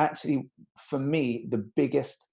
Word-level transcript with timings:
actually, 0.00 0.50
for 0.76 0.98
me, 0.98 1.46
the 1.50 1.64
biggest 1.76 2.26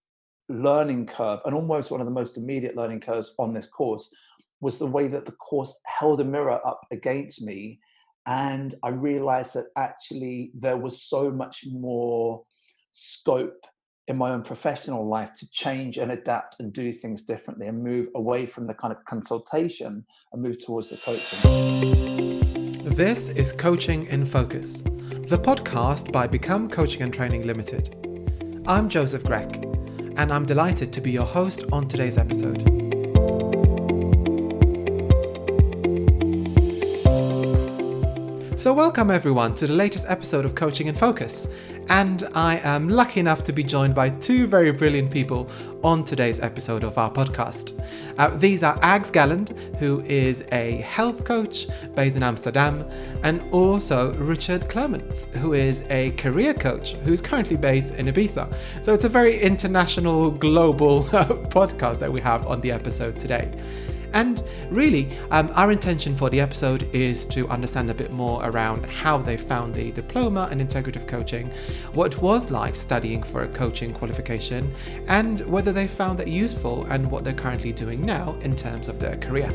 learning 0.50 1.06
curve 1.06 1.40
and 1.46 1.54
almost 1.54 1.92
one 1.92 2.00
of 2.00 2.08
the 2.08 2.12
most 2.12 2.38
immediate 2.38 2.76
learning 2.76 3.02
curves 3.02 3.34
on 3.38 3.54
this 3.54 3.68
course 3.68 4.14
was 4.62 4.78
the 4.78 4.88
way 4.88 5.08
that 5.08 5.26
the 5.26 5.32
course 5.34 5.80
held 5.86 6.22
a 6.22 6.24
mirror 6.24 6.60
up 6.66 6.82
against 6.92 7.42
me. 7.42 7.80
And 8.26 8.74
I 8.84 8.90
realized 8.90 9.54
that 9.54 9.68
actually 9.78 10.52
there 10.56 10.78
was 10.78 11.04
so 11.04 11.30
much 11.30 11.66
more 11.72 12.44
scope 12.92 13.66
in 14.08 14.18
my 14.18 14.32
own 14.32 14.42
professional 14.42 15.08
life 15.08 15.34
to 15.34 15.50
change 15.52 15.98
and 15.98 16.12
adapt 16.12 16.56
and 16.60 16.72
do 16.72 16.94
things 16.94 17.24
differently 17.24 17.68
and 17.68 17.84
move 17.84 18.08
away 18.16 18.46
from 18.46 18.66
the 18.66 18.74
kind 18.74 18.94
of 18.94 19.04
consultation 19.06 20.06
and 20.32 20.42
move 20.42 20.58
towards 20.64 20.90
the 20.90 20.98
coaching. 20.98 22.90
This 22.90 23.30
is 23.30 23.52
Coaching 23.52 24.06
in 24.06 24.26
Focus, 24.26 24.82
the 25.28 25.38
podcast 25.38 26.10
by 26.10 26.26
Become 26.26 26.70
Coaching 26.70 27.02
and 27.02 27.14
Training 27.14 27.46
Limited. 27.46 28.64
I'm 28.66 28.88
Joseph 28.88 29.24
Grech, 29.24 29.62
and 30.16 30.32
I'm 30.32 30.46
delighted 30.46 30.94
to 30.94 31.02
be 31.02 31.12
your 31.12 31.26
host 31.26 31.66
on 31.74 31.86
today's 31.90 32.18
episode. 32.18 32.77
So, 38.68 38.74
welcome 38.74 39.10
everyone 39.10 39.54
to 39.54 39.66
the 39.66 39.72
latest 39.72 40.08
episode 40.10 40.44
of 40.44 40.54
Coaching 40.54 40.88
in 40.88 40.94
Focus. 40.94 41.48
And 41.88 42.28
I 42.36 42.58
am 42.66 42.90
lucky 42.90 43.22
enough 43.22 43.42
to 43.46 43.54
be 43.54 43.64
joined 43.64 43.96
by 43.96 44.10
two 44.10 44.46
very 44.46 44.74
brilliant 44.74 45.10
people 45.10 45.50
on 45.86 46.04
today's 46.04 46.42
episode 46.42 46.84
of 46.84 46.98
our 46.98 47.10
podcast. 47.10 47.82
Uh, 48.18 48.28
these 48.36 48.64
are 48.64 48.78
Ags 48.80 49.10
Galland, 49.10 49.52
who 49.80 50.02
is 50.02 50.44
a 50.52 50.82
health 50.82 51.24
coach 51.24 51.68
based 51.96 52.18
in 52.18 52.24
Amsterdam, 52.24 52.84
and 53.24 53.42
also 53.54 54.14
Richard 54.16 54.68
Clements, 54.68 55.28
who 55.36 55.54
is 55.54 55.86
a 55.90 56.12
career 56.18 56.54
coach 56.54 56.96
who's 57.06 57.22
currently 57.22 57.56
based 57.56 57.94
in 57.94 58.08
Ibiza. 58.08 58.54
So, 58.82 58.94
it's 58.94 59.06
a 59.06 59.10
very 59.10 59.40
international, 59.40 60.30
global 60.30 61.04
podcast 61.56 62.00
that 62.00 62.12
we 62.12 62.20
have 62.20 62.46
on 62.46 62.60
the 62.60 62.74
episode 62.74 63.18
today. 63.18 63.50
And 64.14 64.44
really, 64.70 65.18
um, 65.32 65.52
our 65.56 65.72
intention 65.72 66.16
for 66.16 66.30
the 66.30 66.40
episode 66.40 66.90
is 66.94 67.26
to 67.28 67.48
understand 67.50 67.90
a 67.90 67.94
bit 67.94 68.12
more 68.12 68.44
around 68.48 68.86
how 68.86 69.18
they 69.18 69.38
found 69.38 69.74
the 69.74 69.92
diploma 69.92 70.50
in 70.52 70.60
integrative 70.60 71.08
coaching, 71.08 71.52
what 71.94 72.14
it 72.14 72.22
was 72.22 72.52
like 72.52 72.76
studying 72.76 73.24
for 73.24 73.44
a 73.44 73.48
coaching 73.48 73.94
qualification, 73.94 74.74
and 75.08 75.42
whether 75.42 75.72
they 75.72 75.88
found 75.88 76.18
that 76.20 76.28
useful 76.28 76.86
and 76.86 77.10
what 77.10 77.24
they're 77.24 77.34
currently 77.34 77.72
doing 77.72 78.06
now 78.06 78.36
in 78.42 78.56
terms 78.56 78.90
of 78.90 79.00
their 79.00 79.18
career. 79.18 79.52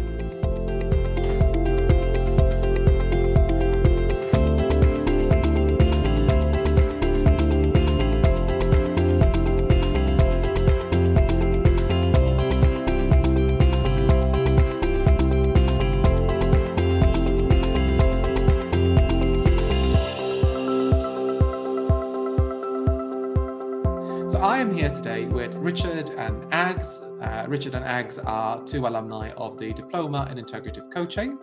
Richard 27.52 27.74
and 27.74 27.84
Ags 27.84 28.18
are 28.26 28.64
two 28.64 28.86
alumni 28.86 29.30
of 29.32 29.58
the 29.58 29.74
Diploma 29.74 30.26
in 30.30 30.42
Integrative 30.42 30.90
Coaching. 30.90 31.38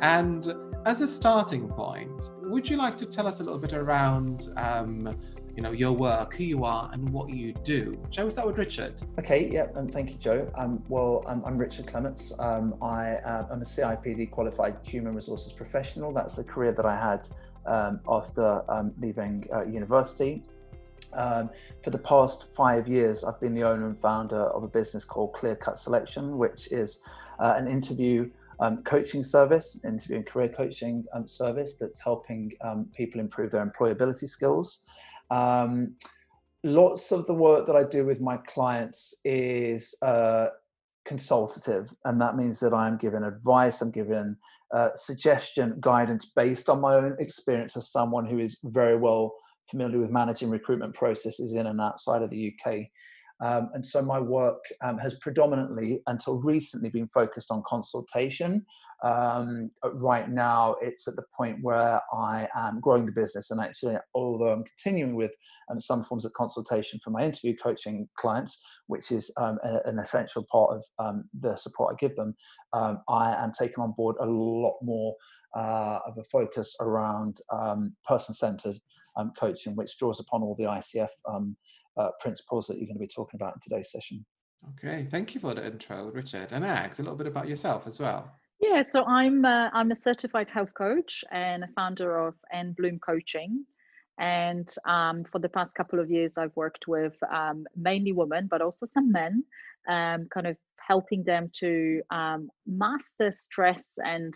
And 0.00 0.52
as 0.86 1.02
a 1.02 1.06
starting 1.06 1.68
point, 1.68 2.32
would 2.40 2.68
you 2.68 2.76
like 2.76 2.96
to 2.96 3.06
tell 3.06 3.28
us 3.28 3.38
a 3.38 3.44
little 3.44 3.60
bit 3.60 3.72
around, 3.72 4.52
um, 4.56 5.16
you 5.54 5.62
know, 5.62 5.70
your 5.70 5.92
work, 5.92 6.34
who 6.34 6.42
you 6.42 6.64
are, 6.64 6.90
and 6.92 7.08
what 7.10 7.30
you 7.30 7.52
do? 7.52 7.96
Shall 8.10 8.24
we 8.24 8.32
start 8.32 8.48
with 8.48 8.58
Richard? 8.58 8.94
Okay, 9.20 9.48
yeah, 9.52 9.68
and 9.76 9.92
thank 9.92 10.10
you, 10.10 10.16
Joe. 10.16 10.50
Um, 10.56 10.82
well, 10.88 11.24
I'm, 11.28 11.44
I'm 11.44 11.56
Richard 11.56 11.86
Clements. 11.86 12.32
Um, 12.40 12.74
I 12.82 13.20
am 13.24 13.62
a 13.62 13.64
CIPD 13.64 14.32
qualified 14.32 14.78
human 14.82 15.14
resources 15.14 15.52
professional. 15.52 16.12
That's 16.12 16.34
the 16.34 16.42
career 16.42 16.72
that 16.72 16.86
I 16.86 16.96
had 16.96 17.28
um, 17.66 18.00
after 18.08 18.68
um, 18.68 18.92
leaving 19.00 19.46
uh, 19.54 19.64
university. 19.64 20.42
Um, 21.12 21.50
for 21.82 21.90
the 21.90 21.98
past 21.98 22.44
five 22.44 22.88
years, 22.88 23.24
I've 23.24 23.40
been 23.40 23.54
the 23.54 23.64
owner 23.64 23.86
and 23.86 23.98
founder 23.98 24.44
of 24.50 24.62
a 24.62 24.68
business 24.68 25.04
called 25.04 25.32
Clear 25.34 25.56
Cut 25.56 25.78
Selection, 25.78 26.38
which 26.38 26.70
is 26.72 27.00
uh, 27.38 27.54
an 27.56 27.68
interview 27.68 28.30
um, 28.60 28.82
coaching 28.84 29.22
service, 29.22 29.80
interview 29.84 30.16
and 30.16 30.26
career 30.26 30.48
coaching 30.48 31.04
um, 31.12 31.26
service 31.26 31.76
that's 31.78 31.98
helping 31.98 32.52
um, 32.60 32.86
people 32.96 33.20
improve 33.20 33.50
their 33.50 33.64
employability 33.66 34.28
skills. 34.28 34.84
Um, 35.30 35.96
lots 36.62 37.10
of 37.10 37.26
the 37.26 37.34
work 37.34 37.66
that 37.66 37.76
I 37.76 37.82
do 37.82 38.04
with 38.04 38.20
my 38.20 38.36
clients 38.36 39.14
is 39.24 39.94
uh, 40.02 40.48
consultative, 41.04 41.92
and 42.04 42.20
that 42.20 42.36
means 42.36 42.60
that 42.60 42.72
I'm 42.72 42.96
given 42.96 43.24
advice, 43.24 43.82
I'm 43.82 43.90
given 43.90 44.36
uh, 44.72 44.90
suggestion, 44.94 45.76
guidance 45.80 46.26
based 46.26 46.70
on 46.70 46.80
my 46.80 46.94
own 46.94 47.16
experience 47.18 47.76
as 47.76 47.90
someone 47.90 48.26
who 48.26 48.38
is 48.38 48.58
very 48.62 48.96
well 48.96 49.34
familiar 49.70 49.98
with 49.98 50.10
managing 50.10 50.50
recruitment 50.50 50.94
processes 50.94 51.54
in 51.54 51.66
and 51.66 51.80
outside 51.80 52.22
of 52.22 52.30
the 52.30 52.52
UK. 52.52 52.86
Um, 53.42 53.70
and 53.74 53.84
so 53.84 54.02
my 54.02 54.20
work 54.20 54.62
um, 54.84 54.98
has 54.98 55.16
predominantly, 55.20 56.00
until 56.06 56.40
recently, 56.40 56.90
been 56.90 57.08
focused 57.08 57.50
on 57.50 57.62
consultation. 57.66 58.64
Um, 59.02 59.72
right 59.94 60.30
now, 60.30 60.76
it's 60.80 61.08
at 61.08 61.16
the 61.16 61.24
point 61.36 61.58
where 61.60 62.00
I 62.12 62.46
am 62.54 62.78
growing 62.80 63.04
the 63.04 63.10
business, 63.10 63.50
and 63.50 63.60
actually, 63.60 63.96
although 64.14 64.52
I'm 64.52 64.62
continuing 64.64 65.16
with 65.16 65.32
um, 65.68 65.80
some 65.80 66.04
forms 66.04 66.24
of 66.24 66.32
consultation 66.34 67.00
for 67.02 67.10
my 67.10 67.24
interview 67.24 67.56
coaching 67.60 68.08
clients, 68.16 68.62
which 68.86 69.10
is 69.10 69.28
um, 69.38 69.58
a, 69.64 69.80
an 69.88 69.98
essential 69.98 70.46
part 70.50 70.76
of 70.76 70.84
um, 71.04 71.24
the 71.40 71.56
support 71.56 71.92
I 71.92 71.96
give 71.98 72.14
them, 72.14 72.36
I 72.72 73.34
am 73.34 73.50
taking 73.58 73.82
on 73.82 73.92
board 73.96 74.16
a 74.20 74.26
lot 74.26 74.76
more 74.82 75.16
uh, 75.56 75.98
of 76.06 76.16
a 76.16 76.24
focus 76.24 76.76
around 76.80 77.38
person-centered 78.06 78.78
um, 79.16 79.32
coaching, 79.38 79.76
which 79.76 79.98
draws 79.98 80.20
upon 80.20 80.42
all 80.42 80.54
the 80.54 80.64
ICF 80.64 81.10
um, 81.28 81.56
uh, 81.96 82.10
principles 82.20 82.66
that 82.66 82.78
you're 82.78 82.86
going 82.86 82.96
to 82.96 83.00
be 83.00 83.06
talking 83.06 83.38
about 83.38 83.54
in 83.54 83.60
today's 83.62 83.90
session. 83.90 84.24
Okay, 84.70 85.06
thank 85.10 85.34
you 85.34 85.40
for 85.40 85.54
the 85.54 85.66
intro, 85.66 86.10
Richard. 86.10 86.52
And 86.52 86.64
Ags, 86.64 86.98
a 87.00 87.02
little 87.02 87.16
bit 87.16 87.26
about 87.26 87.48
yourself 87.48 87.86
as 87.86 87.98
well. 87.98 88.30
Yeah, 88.60 88.82
so 88.82 89.04
I'm 89.06 89.44
uh, 89.44 89.70
I'm 89.72 89.90
a 89.90 89.96
certified 89.96 90.48
health 90.48 90.72
coach 90.74 91.24
and 91.32 91.64
a 91.64 91.68
founder 91.74 92.16
of 92.16 92.34
N 92.52 92.74
Bloom 92.78 93.00
Coaching. 93.00 93.64
And 94.18 94.72
um, 94.86 95.24
for 95.24 95.40
the 95.40 95.48
past 95.48 95.74
couple 95.74 95.98
of 95.98 96.10
years, 96.10 96.38
I've 96.38 96.54
worked 96.54 96.86
with 96.86 97.14
um, 97.32 97.66
mainly 97.76 98.12
women, 98.12 98.46
but 98.48 98.62
also 98.62 98.86
some 98.86 99.10
men, 99.10 99.42
um, 99.88 100.28
kind 100.32 100.46
of 100.46 100.56
helping 100.76 101.24
them 101.24 101.50
to 101.54 102.02
um, 102.10 102.48
master 102.66 103.32
stress 103.32 103.98
and 104.04 104.32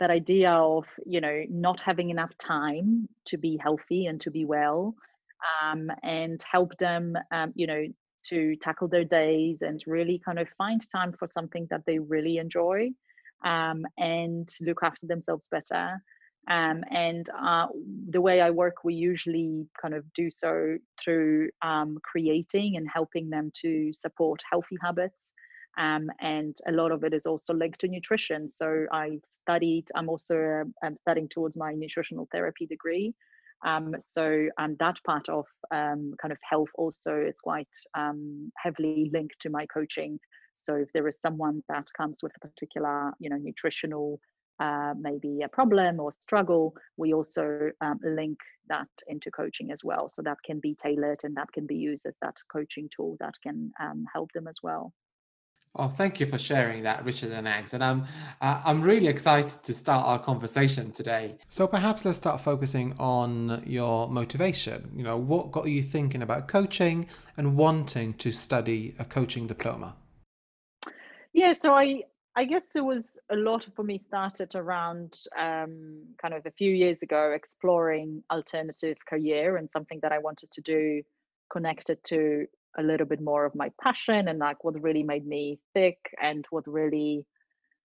that 0.00 0.10
idea 0.10 0.50
of 0.50 0.84
you 1.06 1.20
know 1.20 1.44
not 1.48 1.78
having 1.80 2.10
enough 2.10 2.36
time 2.38 3.08
to 3.26 3.36
be 3.38 3.58
healthy 3.62 4.06
and 4.06 4.20
to 4.20 4.30
be 4.30 4.44
well 4.44 4.94
um, 5.62 5.90
and 6.02 6.42
help 6.50 6.76
them 6.78 7.14
um, 7.32 7.52
you 7.54 7.66
know 7.66 7.84
to 8.24 8.56
tackle 8.56 8.88
their 8.88 9.04
days 9.04 9.62
and 9.62 9.82
really 9.86 10.20
kind 10.24 10.38
of 10.38 10.48
find 10.58 10.82
time 10.90 11.12
for 11.18 11.26
something 11.26 11.66
that 11.70 11.82
they 11.86 11.98
really 11.98 12.36
enjoy 12.36 12.88
um, 13.44 13.86
and 13.98 14.48
look 14.60 14.80
after 14.82 15.06
themselves 15.06 15.48
better. 15.50 16.02
Um, 16.48 16.82
and 16.90 17.28
uh, 17.30 17.66
the 18.08 18.20
way 18.20 18.40
I 18.40 18.50
work, 18.50 18.76
we 18.84 18.94
usually 18.94 19.66
kind 19.80 19.94
of 19.94 20.04
do 20.14 20.30
so 20.30 20.76
through 21.02 21.50
um, 21.62 21.98
creating 22.02 22.76
and 22.76 22.88
helping 22.92 23.30
them 23.30 23.50
to 23.62 23.92
support 23.92 24.42
healthy 24.50 24.76
habits 24.82 25.32
um, 25.78 26.10
and 26.20 26.56
a 26.66 26.72
lot 26.72 26.92
of 26.92 27.04
it 27.04 27.14
is 27.14 27.26
also 27.26 27.54
linked 27.54 27.80
to 27.80 27.88
nutrition. 27.88 28.48
So 28.48 28.86
I've 28.92 29.22
studied, 29.34 29.86
I'm 29.94 30.08
also 30.08 30.64
um, 30.84 30.96
studying 30.96 31.28
towards 31.28 31.56
my 31.56 31.72
nutritional 31.72 32.28
therapy 32.32 32.66
degree. 32.66 33.14
Um, 33.64 33.94
so 33.98 34.48
um, 34.58 34.76
that 34.80 34.96
part 35.04 35.28
of 35.28 35.46
um, 35.70 36.14
kind 36.20 36.32
of 36.32 36.38
health 36.48 36.70
also 36.74 37.20
is 37.20 37.38
quite 37.40 37.68
um, 37.94 38.50
heavily 38.56 39.10
linked 39.12 39.38
to 39.40 39.50
my 39.50 39.66
coaching. 39.66 40.18
So 40.54 40.76
if 40.76 40.88
there 40.92 41.06
is 41.06 41.20
someone 41.20 41.62
that 41.68 41.86
comes 41.96 42.22
with 42.22 42.32
a 42.36 42.48
particular, 42.48 43.12
you 43.18 43.30
know, 43.30 43.36
nutritional 43.36 44.20
uh, 44.58 44.92
maybe 44.98 45.40
a 45.42 45.48
problem 45.48 46.00
or 46.00 46.12
struggle, 46.12 46.74
we 46.98 47.14
also 47.14 47.70
link 48.02 48.38
that 48.68 48.88
into 49.08 49.30
coaching 49.30 49.70
as 49.70 49.82
well. 49.82 50.06
So 50.08 50.20
that 50.22 50.36
can 50.44 50.60
be 50.60 50.74
tailored 50.74 51.20
and 51.24 51.34
that 51.36 51.50
can 51.52 51.66
be 51.66 51.76
used 51.76 52.04
as 52.04 52.18
that 52.20 52.36
coaching 52.52 52.90
tool 52.94 53.16
that 53.20 53.34
can 53.42 53.72
help 54.12 54.32
them 54.32 54.46
as 54.46 54.58
well. 54.62 54.92
Oh, 55.76 55.86
thank 55.86 56.18
you 56.18 56.26
for 56.26 56.38
sharing 56.38 56.82
that, 56.82 57.04
Richard 57.04 57.30
and 57.30 57.46
Ags. 57.46 57.74
And 57.74 57.84
I'm, 57.84 58.04
uh, 58.40 58.60
I'm 58.64 58.82
really 58.82 59.06
excited 59.06 59.62
to 59.62 59.72
start 59.72 60.04
our 60.04 60.18
conversation 60.18 60.90
today. 60.90 61.36
So 61.48 61.68
perhaps 61.68 62.04
let's 62.04 62.18
start 62.18 62.40
focusing 62.40 62.94
on 62.98 63.62
your 63.64 64.08
motivation. 64.08 64.90
You 64.96 65.04
know, 65.04 65.16
what 65.16 65.52
got 65.52 65.66
you 65.68 65.82
thinking 65.84 66.22
about 66.22 66.48
coaching 66.48 67.06
and 67.36 67.56
wanting 67.56 68.14
to 68.14 68.32
study 68.32 68.96
a 68.98 69.04
coaching 69.04 69.46
diploma? 69.46 69.94
Yeah, 71.32 71.52
so 71.52 71.72
I, 71.72 72.02
I 72.34 72.46
guess 72.46 72.66
there 72.74 72.82
was 72.82 73.20
a 73.30 73.36
lot 73.36 73.64
for 73.76 73.84
me 73.84 73.96
started 73.96 74.56
around 74.56 75.20
um, 75.38 76.02
kind 76.20 76.34
of 76.34 76.46
a 76.46 76.50
few 76.50 76.72
years 76.72 77.02
ago 77.02 77.30
exploring 77.30 78.24
alternative 78.32 78.98
career 79.06 79.56
and 79.56 79.70
something 79.70 80.00
that 80.02 80.10
I 80.10 80.18
wanted 80.18 80.50
to 80.50 80.60
do 80.62 81.02
connected 81.48 82.02
to 82.04 82.46
a 82.78 82.82
little 82.82 83.06
bit 83.06 83.20
more 83.20 83.44
of 83.44 83.54
my 83.54 83.70
passion 83.82 84.28
and 84.28 84.38
like 84.38 84.62
what 84.64 84.80
really 84.80 85.02
made 85.02 85.26
me 85.26 85.58
thick 85.74 85.98
and 86.22 86.44
what 86.50 86.66
really 86.66 87.26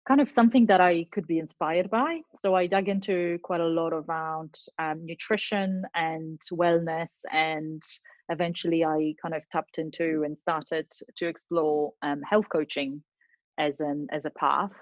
kind 0.06 0.20
of 0.20 0.28
something 0.28 0.66
that 0.66 0.80
I 0.80 1.06
could 1.12 1.26
be 1.26 1.38
inspired 1.38 1.90
by. 1.90 2.20
So 2.40 2.54
I 2.54 2.66
dug 2.66 2.88
into 2.88 3.38
quite 3.42 3.60
a 3.60 3.66
lot 3.66 3.92
around 3.92 4.54
um, 4.78 5.04
nutrition 5.04 5.84
and 5.94 6.40
wellness, 6.52 7.20
and 7.32 7.82
eventually 8.28 8.84
I 8.84 9.14
kind 9.22 9.34
of 9.34 9.42
tapped 9.50 9.78
into 9.78 10.22
and 10.24 10.36
started 10.36 10.86
to 11.16 11.26
explore 11.26 11.92
um, 12.02 12.22
health 12.22 12.46
coaching 12.50 13.02
as 13.58 13.80
an 13.80 14.08
as 14.10 14.24
a 14.24 14.30
path. 14.30 14.72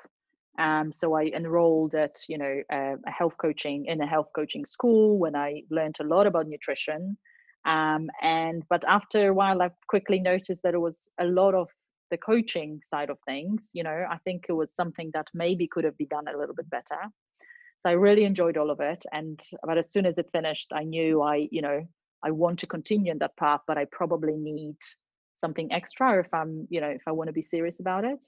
Um, 0.59 0.91
so 0.93 1.15
I 1.15 1.25
enrolled 1.25 1.95
at 1.95 2.17
you 2.29 2.39
know 2.39 2.63
a, 2.71 2.95
a 3.07 3.11
health 3.11 3.35
coaching 3.39 3.87
in 3.87 4.01
a 4.01 4.07
health 4.07 4.29
coaching 4.35 4.65
school 4.65 5.19
when 5.19 5.37
I 5.37 5.63
learned 5.71 5.97
a 6.01 6.05
lot 6.05 6.27
about 6.27 6.49
nutrition. 6.49 7.19
Um, 7.65 8.09
and 8.23 8.65
but 8.69 8.85
after 8.89 9.29
a 9.29 9.35
while, 9.35 9.63
I've 9.63 9.77
quickly 9.89 10.19
noticed 10.19 10.63
that 10.63 10.75
it 10.75 10.81
was 10.81 11.09
a 11.19 11.25
lot 11.27 11.55
of 11.55 11.69
the 12.11 12.19
coaching 12.19 12.81
side 12.85 13.11
of 13.11 13.19
things 13.25 13.71
you 13.73 13.83
know 13.83 14.05
i 14.11 14.19
think 14.25 14.47
it 14.49 14.53
was 14.53 14.75
something 14.75 15.11
that 15.15 15.27
maybe 15.33 15.67
could 15.67 15.85
have 15.85 15.97
been 15.97 16.09
done 16.09 16.29
a 16.29 16.37
little 16.37 16.55
bit 16.55 16.69
better. 16.69 17.01
So 17.79 17.89
i 17.89 17.93
really 17.93 18.25
enjoyed 18.25 18.57
all 18.57 18.71
of 18.71 18.81
it 18.81 19.05
and 19.13 19.41
but 19.65 19.79
as 19.79 19.91
soon 19.91 20.07
as 20.07 20.19
it 20.19 20.29
finished 20.33 20.69
i 20.75 20.85
knew 20.85 21.23
i 21.23 21.49
you 21.51 21.63
know 21.63 21.87
i 22.23 22.31
want 22.31 22.59
to 22.59 22.67
continue 22.67 23.11
in 23.13 23.19
that 23.19 23.37
path 23.37 23.61
but 23.67 23.79
i 23.79 23.87
probably 23.87 24.37
need 24.37 24.77
something 25.37 25.73
extra 25.73 26.21
if 26.21 26.33
i'm 26.35 26.67
you 26.69 26.81
know 26.81 26.89
if 26.89 27.03
i 27.07 27.13
want 27.13 27.29
to 27.29 27.33
be 27.33 27.43
serious 27.43 27.81
about 27.81 28.05
it. 28.05 28.21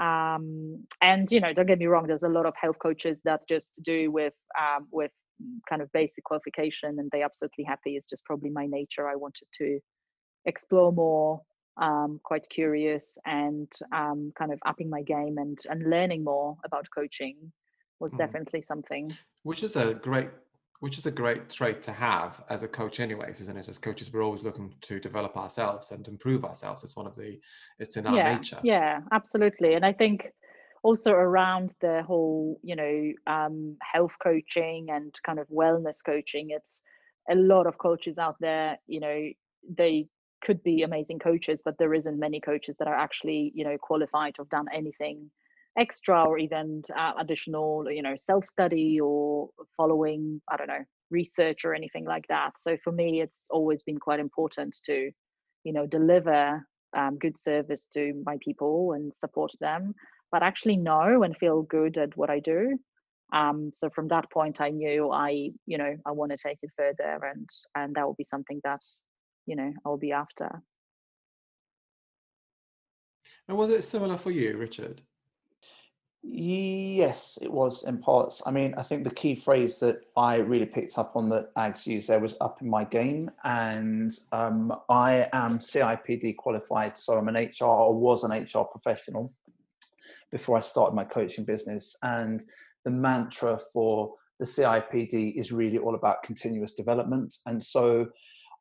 Um 0.00 0.84
and 1.00 1.30
you 1.30 1.40
know 1.40 1.52
don't 1.52 1.66
get 1.66 1.78
me 1.78 1.86
wrong 1.86 2.06
there's 2.06 2.22
a 2.30 2.36
lot 2.38 2.46
of 2.46 2.54
health 2.54 2.78
coaches 2.78 3.20
that 3.24 3.42
just 3.48 3.80
do 3.82 4.10
with 4.10 4.34
um 4.58 4.86
with 4.90 5.10
kind 5.68 5.82
of 5.82 5.92
basic 5.92 6.24
qualification 6.24 6.98
and 6.98 7.10
they 7.10 7.22
absolutely 7.22 7.64
happy 7.64 7.96
it's 7.96 8.06
just 8.06 8.24
probably 8.24 8.50
my 8.50 8.66
nature 8.66 9.08
i 9.08 9.14
wanted 9.14 9.46
to 9.56 9.78
explore 10.46 10.92
more 10.92 11.40
um, 11.78 12.20
quite 12.24 12.48
curious 12.48 13.18
and 13.26 13.70
um, 13.94 14.32
kind 14.38 14.52
of 14.52 14.58
upping 14.64 14.88
my 14.88 15.02
game 15.02 15.36
and 15.38 15.58
and 15.68 15.90
learning 15.90 16.24
more 16.24 16.56
about 16.64 16.86
coaching 16.94 17.36
was 18.00 18.12
mm. 18.12 18.18
definitely 18.18 18.62
something. 18.62 19.10
Which 19.42 19.62
is 19.62 19.76
a 19.76 19.94
great 19.94 20.30
which 20.80 20.98
is 20.98 21.06
a 21.06 21.10
great 21.10 21.48
trait 21.48 21.82
to 21.82 21.92
have 21.92 22.42
as 22.50 22.62
a 22.62 22.68
coach 22.68 23.00
anyways 23.00 23.40
isn't 23.40 23.56
it 23.56 23.66
as 23.66 23.78
coaches 23.78 24.12
we're 24.12 24.22
always 24.22 24.44
looking 24.44 24.74
to 24.82 25.00
develop 25.00 25.34
ourselves 25.34 25.90
and 25.90 26.06
improve 26.06 26.44
ourselves 26.44 26.84
it's 26.84 26.94
one 26.94 27.06
of 27.06 27.16
the 27.16 27.40
it's 27.78 27.96
in 27.96 28.06
our 28.06 28.14
yeah, 28.14 28.36
nature 28.36 28.58
yeah 28.62 29.00
absolutely 29.10 29.72
and 29.72 29.86
i 29.86 29.92
think 29.92 30.26
also 30.82 31.10
around 31.12 31.74
the 31.80 32.02
whole 32.02 32.60
you 32.62 32.76
know 32.76 33.12
um, 33.26 33.76
health 33.82 34.12
coaching 34.22 34.86
and 34.90 35.14
kind 35.24 35.38
of 35.38 35.46
wellness 35.48 35.98
coaching 36.04 36.48
it's 36.50 36.82
a 37.30 37.34
lot 37.34 37.66
of 37.66 37.78
coaches 37.78 38.18
out 38.18 38.36
there 38.40 38.78
you 38.86 39.00
know 39.00 39.28
they 39.76 40.08
could 40.42 40.62
be 40.62 40.82
amazing 40.82 41.18
coaches, 41.18 41.62
but 41.64 41.76
there 41.78 41.94
isn't 41.94 42.18
many 42.18 42.40
coaches 42.40 42.76
that 42.78 42.88
are 42.88 42.94
actually, 42.94 43.52
you 43.54 43.64
know, 43.64 43.76
qualified 43.78 44.34
to 44.34 44.42
have 44.42 44.48
done 44.48 44.66
anything 44.72 45.30
extra 45.78 46.24
or 46.24 46.38
even 46.38 46.82
uh, 46.96 47.12
additional, 47.18 47.90
you 47.90 48.02
know, 48.02 48.14
self 48.16 48.46
study 48.46 49.00
or 49.00 49.50
following, 49.76 50.40
I 50.50 50.56
don't 50.56 50.68
know, 50.68 50.84
research 51.10 51.64
or 51.64 51.74
anything 51.74 52.04
like 52.04 52.26
that. 52.28 52.52
So 52.58 52.76
for 52.82 52.92
me, 52.92 53.20
it's 53.20 53.46
always 53.50 53.82
been 53.82 53.98
quite 53.98 54.20
important 54.20 54.76
to, 54.86 55.10
you 55.64 55.72
know, 55.72 55.86
deliver 55.86 56.66
um, 56.96 57.18
good 57.18 57.36
service 57.36 57.88
to 57.94 58.22
my 58.24 58.38
people 58.40 58.92
and 58.92 59.12
support 59.12 59.52
them, 59.60 59.94
but 60.36 60.42
actually 60.42 60.76
know 60.76 61.22
and 61.22 61.34
feel 61.34 61.62
good 61.62 61.96
at 61.96 62.14
what 62.14 62.28
I 62.28 62.40
do. 62.40 62.78
Um, 63.32 63.70
so 63.72 63.88
from 63.88 64.08
that 64.08 64.30
point, 64.30 64.60
I 64.60 64.68
knew 64.68 65.10
I, 65.10 65.52
you 65.64 65.78
know, 65.78 65.96
I 66.04 66.10
want 66.10 66.30
to 66.32 66.36
take 66.36 66.58
it 66.60 66.68
further, 66.76 67.24
and 67.24 67.48
and 67.74 67.94
that 67.94 68.06
will 68.06 68.16
be 68.18 68.24
something 68.24 68.60
that 68.62 68.82
you 69.46 69.56
know 69.56 69.72
I'll 69.86 69.96
be 69.96 70.12
after. 70.12 70.62
And 73.48 73.56
was 73.56 73.70
it 73.70 73.82
similar 73.82 74.18
for 74.18 74.30
you, 74.30 74.58
Richard? 74.58 75.00
Yes, 76.22 77.38
it 77.40 77.50
was 77.50 77.84
in 77.84 77.96
parts. 77.96 78.42
I 78.44 78.50
mean, 78.50 78.74
I 78.76 78.82
think 78.82 79.04
the 79.04 79.14
key 79.22 79.36
phrase 79.36 79.78
that 79.78 80.02
I 80.18 80.34
really 80.36 80.66
picked 80.66 80.98
up 80.98 81.16
on 81.16 81.30
that 81.30 81.54
Ags 81.54 81.86
used 81.86 82.08
there 82.08 82.20
was 82.20 82.36
up 82.42 82.60
in 82.60 82.68
my 82.68 82.84
game. 82.84 83.30
And 83.44 84.12
um, 84.32 84.76
I 84.90 85.28
am 85.32 85.60
CIPD 85.60 86.36
qualified. 86.36 86.98
So 86.98 87.16
I'm 87.16 87.28
an 87.28 87.36
HR 87.36 87.64
or 87.64 87.94
was 87.94 88.24
an 88.24 88.32
HR 88.32 88.64
professional 88.64 89.32
before 90.30 90.56
I 90.56 90.60
started 90.60 90.94
my 90.94 91.04
coaching 91.04 91.44
business. 91.44 91.96
And 92.02 92.42
the 92.84 92.90
mantra 92.90 93.58
for 93.72 94.14
the 94.38 94.46
CIPD 94.46 95.38
is 95.38 95.52
really 95.52 95.78
all 95.78 95.94
about 95.94 96.22
continuous 96.22 96.74
development. 96.74 97.34
And 97.46 97.62
so 97.62 98.06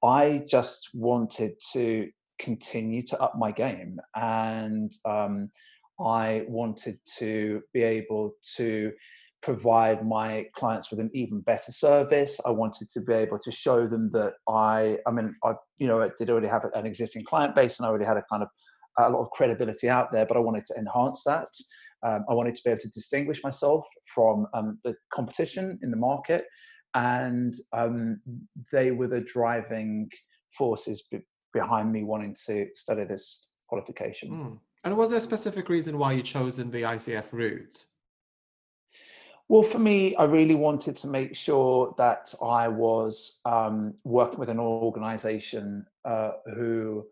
I 0.04 0.44
just 0.48 0.90
wanted 0.94 1.54
to 1.74 2.10
continue 2.40 3.02
to 3.02 3.20
up 3.22 3.34
my 3.38 3.52
game 3.52 3.98
and 4.16 4.92
um, 5.06 5.50
I 6.00 6.44
wanted 6.48 6.98
to 7.20 7.62
be 7.74 7.82
able 7.84 8.34
to 8.58 8.92
provide 9.42 10.06
my 10.06 10.46
clients 10.56 10.90
with 10.90 11.00
an 11.00 11.12
even 11.14 11.40
better 11.40 11.72
service. 11.72 12.40
I 12.46 12.50
wanted 12.50 12.90
to 12.90 13.02
be 13.02 13.14
able 13.14 13.40
to 13.40 13.52
show 13.52 13.88
them 13.88 14.10
that 14.12 14.34
I, 14.50 14.98
I 15.08 15.12
mean, 15.12 15.36
I, 15.44 15.54
you 15.78 15.88
know, 15.88 16.02
I 16.02 16.10
did 16.18 16.30
already 16.30 16.48
have 16.48 16.66
an 16.74 16.86
existing 16.86 17.24
client 17.24 17.54
base 17.54 17.80
and 17.80 17.86
I 17.86 17.90
already 17.90 18.06
had 18.06 18.18
a 18.18 18.24
kind 18.30 18.42
of 18.42 18.50
a 18.98 19.10
lot 19.10 19.22
of 19.22 19.30
credibility 19.32 19.90
out 19.90 20.12
there, 20.12 20.26
but 20.26 20.38
I 20.38 20.40
wanted 20.40 20.66
to 20.66 20.76
enhance 20.76 21.24
that. 21.26 21.50
Um, 22.04 22.26
I 22.30 22.34
wanted 22.34 22.56
to 22.56 22.62
be 22.64 22.70
able 22.72 22.82
to 22.82 22.90
distinguish 22.90 23.44
myself 23.44 23.86
from 24.14 24.48
um, 24.54 24.80
the 24.84 24.96
competition 25.12 25.80
in 25.82 25.92
the 25.92 25.98
market 25.98 26.46
and 26.96 27.54
um, 27.74 28.22
they 28.72 28.92
were 28.92 29.08
the 29.08 29.20
driving 29.20 30.10
forces 30.58 31.04
be- 31.12 31.20
behind 31.54 31.92
me 31.92 32.04
wanting 32.04 32.36
to 32.48 32.68
study 32.74 33.04
this 33.04 33.48
qualification. 33.68 34.30
Mm. 34.32 34.60
And 34.84 34.98
was 34.98 35.10
there 35.10 35.18
a 35.18 35.22
specific 35.22 35.68
reason 35.68 35.98
why 35.98 36.14
you 36.14 36.24
chosen 36.24 36.72
the 36.72 36.84
ICF 36.84 37.34
route? 37.34 37.86
Well, 39.48 39.64
for 39.64 39.78
me, 39.78 40.16
I 40.16 40.24
really 40.24 40.56
wanted 40.56 40.96
to 40.98 41.08
make 41.08 41.36
sure 41.36 41.94
that 41.98 42.34
I 42.42 42.68
was 42.68 43.42
um, 43.46 43.96
working 44.04 44.40
with 44.40 44.50
an 44.50 44.60
organization 44.60 45.86
uh, 46.04 46.32
who 46.56 47.06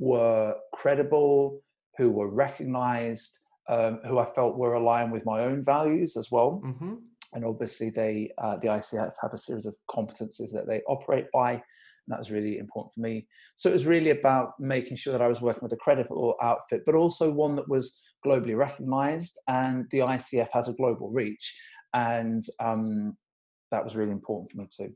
were 0.00 0.56
credible, 0.72 1.60
who 1.96 2.10
were 2.10 2.28
recognized, 2.28 3.38
um, 3.68 4.00
who 4.06 4.18
I 4.18 4.24
felt 4.34 4.56
were 4.56 4.74
aligned 4.74 5.12
with 5.12 5.24
my 5.24 5.42
own 5.42 5.62
values 5.62 6.16
as 6.16 6.30
well. 6.32 6.60
Mm-hmm. 6.64 6.94
And 7.34 7.44
obviously 7.44 7.90
they 7.90 8.32
uh, 8.38 8.56
the 8.56 8.66
ICF 8.68 9.12
have 9.22 9.32
a 9.32 9.38
series 9.38 9.66
of 9.66 9.76
competencies 9.88 10.50
that 10.52 10.66
they 10.66 10.80
operate 10.88 11.26
by 11.32 11.52
and 11.52 11.62
that 12.08 12.18
was 12.18 12.32
really 12.32 12.58
important 12.58 12.92
for 12.94 13.00
me. 13.00 13.28
So 13.54 13.70
it 13.70 13.74
was 13.74 13.86
really 13.86 14.10
about 14.10 14.58
making 14.58 14.96
sure 14.96 15.12
that 15.12 15.22
I 15.22 15.28
was 15.28 15.40
working 15.40 15.62
with 15.62 15.72
a 15.72 15.76
credible 15.76 16.34
outfit 16.42 16.82
but 16.84 16.96
also 16.96 17.30
one 17.30 17.54
that 17.56 17.68
was 17.68 18.00
globally 18.26 18.56
recognized 18.56 19.38
and 19.46 19.86
the 19.90 19.98
ICF 19.98 20.48
has 20.52 20.68
a 20.68 20.74
global 20.74 21.10
reach 21.10 21.56
and 21.94 22.42
um, 22.58 23.16
that 23.70 23.84
was 23.84 23.94
really 23.94 24.12
important 24.12 24.50
for 24.50 24.58
me 24.58 24.68
too 24.74 24.92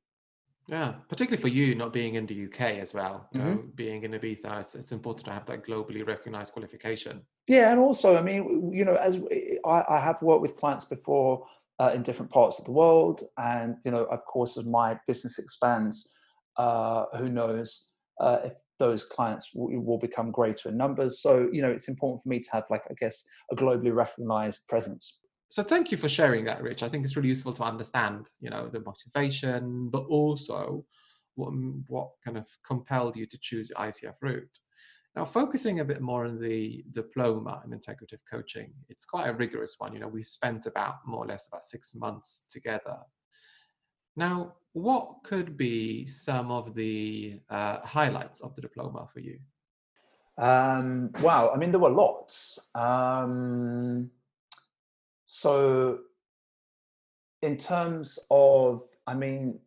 yeah, 0.67 0.95
particularly 1.09 1.41
for 1.41 1.49
you 1.49 1.75
not 1.75 1.93
being 1.93 2.15
in 2.15 2.27
the 2.27 2.45
UK 2.45 2.61
as 2.81 2.95
well, 2.95 3.29
you 3.33 3.41
mm-hmm. 3.41 3.51
know, 3.51 3.65
being 3.75 4.05
in 4.05 4.13
Ibiza, 4.13 4.61
it's, 4.61 4.75
it's 4.75 4.93
important 4.93 5.27
to 5.27 5.33
have 5.33 5.47
that 5.47 5.65
globally 5.65 6.07
recognized 6.07 6.53
qualification. 6.53 7.23
Yeah, 7.49 7.71
and 7.71 7.81
also, 7.81 8.17
I 8.17 8.23
mean, 8.23 8.73
you 8.73 8.85
know, 8.85 8.95
as 8.95 9.21
I, 9.67 9.85
I 9.89 10.01
have 10.01 10.23
worked 10.23 10.43
with 10.43 10.57
clients 10.57 10.85
before 10.85 11.47
uh, 11.81 11.93
in 11.95 12.03
different 12.03 12.31
parts 12.31 12.59
of 12.59 12.65
the 12.65 12.73
world. 12.73 13.23
And, 13.39 13.77
you 13.85 13.91
know, 13.91 14.05
of 14.05 14.25
course, 14.25 14.57
as 14.57 14.65
my 14.65 14.99
business 15.07 15.39
expands, 15.39 16.13
uh, 16.57 17.05
who 17.17 17.29
knows 17.29 17.91
uh, 18.21 18.39
if 18.45 18.53
those 18.79 19.05
clients 19.05 19.51
will, 19.55 19.81
will, 19.81 19.99
become 19.99 20.31
greater 20.31 20.69
in 20.69 20.77
numbers. 20.77 21.21
So, 21.21 21.49
you 21.53 21.63
know, 21.63 21.71
it's 21.71 21.89
important 21.89 22.23
for 22.23 22.29
me 22.29 22.41
to 22.41 22.49
have, 22.53 22.65
like, 22.71 22.83
I 22.91 22.95
guess, 22.95 23.25
a 23.51 23.57
globally 23.57 23.95
recognized 23.95 24.69
presence. 24.69 25.21
So 25.49 25.63
thank 25.63 25.93
you 25.93 25.97
for 25.97 26.09
sharing 26.09 26.45
that, 26.47 26.63
Rich. 26.63 26.83
I 26.83 26.89
think 26.89 27.05
it's 27.05 27.17
really 27.17 27.29
useful 27.29 27.53
to 27.55 27.63
understand, 27.63 28.27
you 28.41 28.51
know, 28.51 28.69
the 28.69 28.81
motivation, 28.81 29.89
but 29.89 30.05
also 30.07 30.85
what, 31.37 31.53
what 31.89 32.11
kind 32.25 32.37
of 32.37 32.49
compelled 32.67 33.17
you 33.17 33.27
to 33.27 33.39
choose 33.39 33.69
the 33.69 33.75
ICF 33.75 34.15
route. 34.21 34.59
Now, 35.17 35.25
focusing 35.25 35.79
a 35.79 35.85
bit 35.85 36.01
more 36.01 36.27
on 36.27 36.41
the 36.41 36.85
diploma 36.91 37.63
in 37.65 37.71
integrative 37.71 38.19
coaching, 38.29 38.73
it's 38.89 39.05
quite 39.05 39.29
a 39.29 39.33
rigorous 39.33 39.77
one. 39.79 39.93
You 39.93 40.01
know, 40.01 40.09
we 40.09 40.25
spent 40.25 40.67
about 40.67 41.07
more 41.07 41.25
or 41.25 41.27
less 41.29 41.47
about 41.47 41.63
six 41.63 41.95
months 41.95 42.45
together. 42.51 42.99
Now, 44.17 44.55
what 44.73 45.23
could 45.23 45.57
be 45.57 46.07
some 46.07 46.51
of 46.51 46.75
the 46.75 47.41
uh, 47.49 47.79
highlights 47.85 48.41
of 48.41 48.57
the 48.57 48.63
diploma 48.63 49.07
for 49.13 49.21
you? 49.21 49.39
Um, 50.37 51.11
wow, 51.21 51.53
I 51.55 51.59
mean, 51.59 51.71
there 51.71 51.81
were 51.81 51.91
lots. 51.91 52.71
Um, 52.75 54.11
so, 55.37 55.99
in 57.43 57.57
terms 57.57 58.21
of, 58.31 58.83
I 59.05 59.15
mean, 59.15 59.59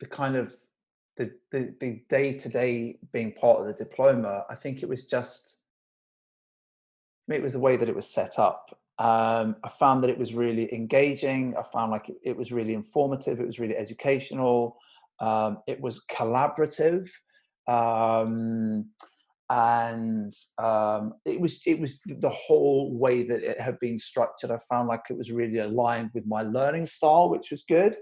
the 0.00 0.06
kind 0.06 0.34
of 0.34 0.54
the 1.18 1.30
the, 1.50 1.74
the 1.80 2.02
day-to-day 2.08 2.98
being 3.12 3.32
part 3.32 3.60
of 3.60 3.66
the 3.66 3.72
diploma 3.72 4.44
i 4.50 4.54
think 4.54 4.82
it 4.82 4.88
was 4.88 5.04
just 5.06 5.60
it 7.28 7.42
was 7.42 7.54
the 7.54 7.58
way 7.58 7.76
that 7.76 7.88
it 7.88 7.96
was 7.96 8.06
set 8.06 8.38
up. 8.38 8.78
Um, 8.98 9.56
i 9.64 9.68
found 9.68 10.02
that 10.02 10.10
it 10.10 10.18
was 10.18 10.32
really 10.32 10.72
engaging. 10.72 11.54
I 11.58 11.62
found 11.62 11.90
like 11.90 12.08
it, 12.08 12.18
it 12.22 12.36
was 12.36 12.52
really 12.52 12.74
informative. 12.74 13.40
It 13.40 13.46
was 13.46 13.58
really 13.58 13.76
educational. 13.76 14.76
Um, 15.20 15.58
it 15.66 15.80
was 15.80 16.04
collaborative. 16.06 17.08
Um, 17.66 18.90
and 19.48 20.32
um, 20.58 21.14
it 21.24 21.40
was 21.40 21.60
it 21.66 21.78
was 21.78 22.00
the 22.04 22.30
whole 22.30 22.96
way 22.98 23.22
that 23.22 23.42
it 23.42 23.60
had 23.60 23.78
been 23.78 23.98
structured. 23.98 24.50
I 24.50 24.58
found 24.68 24.88
like 24.88 25.02
it 25.08 25.16
was 25.16 25.30
really 25.30 25.58
aligned 25.58 26.10
with 26.14 26.26
my 26.26 26.42
learning 26.42 26.86
style, 26.86 27.28
which 27.28 27.50
was 27.50 27.62
good. 27.68 27.96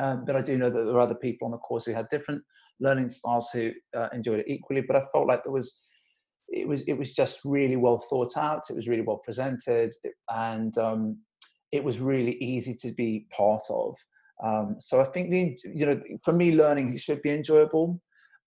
Um, 0.00 0.24
but 0.24 0.36
I 0.36 0.40
do 0.40 0.56
know 0.56 0.70
that 0.70 0.84
there 0.84 0.94
are 0.94 1.00
other 1.00 1.14
people 1.14 1.44
on 1.44 1.52
the 1.52 1.58
course 1.58 1.84
who 1.84 1.92
had 1.92 2.08
different 2.08 2.42
learning 2.80 3.10
styles 3.10 3.50
who 3.52 3.72
uh, 3.94 4.08
enjoyed 4.14 4.40
it 4.40 4.48
equally. 4.48 4.80
But 4.80 4.96
I 4.96 5.04
felt 5.12 5.26
like 5.26 5.44
there 5.44 5.52
was 5.52 5.82
it 6.48 6.66
was 6.66 6.82
it 6.82 6.94
was 6.94 7.12
just 7.12 7.40
really 7.44 7.76
well 7.76 7.98
thought 7.98 8.36
out. 8.38 8.62
It 8.70 8.76
was 8.76 8.88
really 8.88 9.02
well 9.02 9.18
presented, 9.18 9.92
and 10.30 10.76
um, 10.78 11.18
it 11.70 11.84
was 11.84 12.00
really 12.00 12.36
easy 12.36 12.74
to 12.82 12.92
be 12.92 13.26
part 13.30 13.64
of. 13.68 13.94
Um, 14.42 14.76
so 14.78 15.02
I 15.02 15.04
think 15.04 15.30
the 15.30 15.58
you 15.64 15.84
know 15.84 16.00
for 16.24 16.32
me 16.32 16.52
learning 16.52 16.96
should 16.96 17.20
be 17.20 17.30
enjoyable 17.30 18.00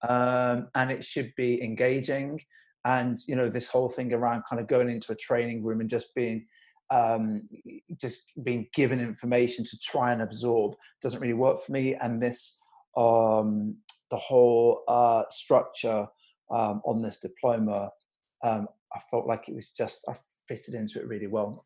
um, 0.07 0.67
and 0.75 0.91
it 0.91 1.03
should 1.03 1.33
be 1.35 1.61
engaging. 1.63 2.41
And 2.85 3.17
you 3.27 3.35
know, 3.35 3.49
this 3.49 3.67
whole 3.67 3.89
thing 3.89 4.13
around 4.13 4.43
kind 4.49 4.61
of 4.61 4.67
going 4.67 4.89
into 4.89 5.11
a 5.11 5.15
training 5.15 5.63
room 5.63 5.81
and 5.81 5.89
just 5.89 6.13
being 6.15 6.45
um, 6.91 7.49
just 7.99 8.25
being 8.43 8.67
given 8.73 8.99
information 8.99 9.65
to 9.65 9.77
try 9.79 10.11
and 10.11 10.21
absorb 10.21 10.75
doesn't 11.01 11.19
really 11.19 11.33
work 11.33 11.59
for 11.59 11.71
me. 11.71 11.95
And 11.95 12.21
this 12.21 12.61
um, 12.95 13.77
the 14.11 14.17
whole 14.17 14.83
uh, 14.87 15.23
structure 15.29 16.05
um, 16.51 16.81
on 16.85 17.01
this 17.01 17.19
diploma, 17.19 17.89
um, 18.43 18.67
I 18.95 18.99
felt 19.09 19.25
like 19.25 19.49
it 19.49 19.55
was 19.55 19.69
just 19.69 20.05
I 20.07 20.15
fitted 20.47 20.75
into 20.75 20.99
it 20.99 21.07
really 21.07 21.27
well 21.27 21.65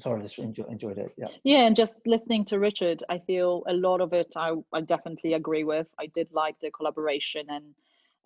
sorry, 0.00 0.22
just 0.22 0.38
enjoy, 0.38 0.64
enjoyed 0.64 0.98
it. 0.98 1.14
Yeah. 1.16 1.28
Yeah, 1.44 1.66
and 1.66 1.76
just 1.76 2.00
listening 2.06 2.44
to 2.46 2.58
Richard, 2.58 3.02
I 3.08 3.18
feel 3.18 3.62
a 3.68 3.72
lot 3.72 4.00
of 4.00 4.12
it 4.12 4.32
I, 4.36 4.54
I 4.72 4.80
definitely 4.80 5.34
agree 5.34 5.64
with. 5.64 5.86
I 5.98 6.06
did 6.06 6.28
like 6.32 6.56
the 6.60 6.70
collaboration 6.70 7.46
and 7.48 7.74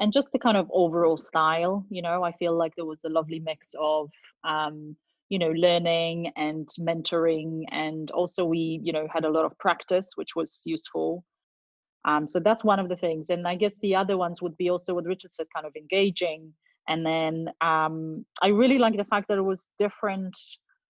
and 0.01 0.13
just 0.13 0.31
the 0.31 0.39
kind 0.39 0.57
of 0.57 0.71
overall 0.73 1.17
style. 1.17 1.85
You 1.91 2.03
know, 2.03 2.23
I 2.23 2.33
feel 2.33 2.57
like 2.57 2.77
there 2.77 2.85
was 2.85 3.05
a 3.05 3.09
lovely 3.09 3.41
mix 3.41 3.75
of 3.79 4.11
um, 4.45 4.97
you 5.29 5.39
know, 5.39 5.51
learning 5.51 6.33
and 6.37 6.69
mentoring, 6.81 7.65
and 7.71 8.11
also 8.13 8.45
we, 8.45 8.81
you 8.83 8.93
know, 8.93 9.07
had 9.13 9.25
a 9.25 9.31
lot 9.31 9.45
of 9.45 9.59
practice, 9.59 10.13
which 10.15 10.35
was 10.35 10.63
useful. 10.65 11.25
Um, 12.05 12.27
so 12.27 12.41
that's 12.41 12.65
one 12.65 12.79
of 12.79 12.89
the 12.89 12.97
things. 12.97 13.29
And 13.29 13.47
I 13.47 13.55
guess 13.55 13.75
the 13.83 13.95
other 13.95 14.17
ones 14.17 14.41
would 14.41 14.57
be 14.57 14.71
also 14.71 14.95
what 14.95 15.05
Richard 15.05 15.31
said, 15.31 15.47
kind 15.55 15.67
of 15.67 15.77
engaging. 15.77 16.55
And 16.89 17.05
then 17.05 17.51
um, 17.61 18.25
I 18.41 18.49
really 18.49 18.79
like 18.79 18.97
the 18.97 19.05
fact 19.05 19.29
that 19.29 19.37
it 19.37 19.43
was 19.43 19.71
different 19.79 20.35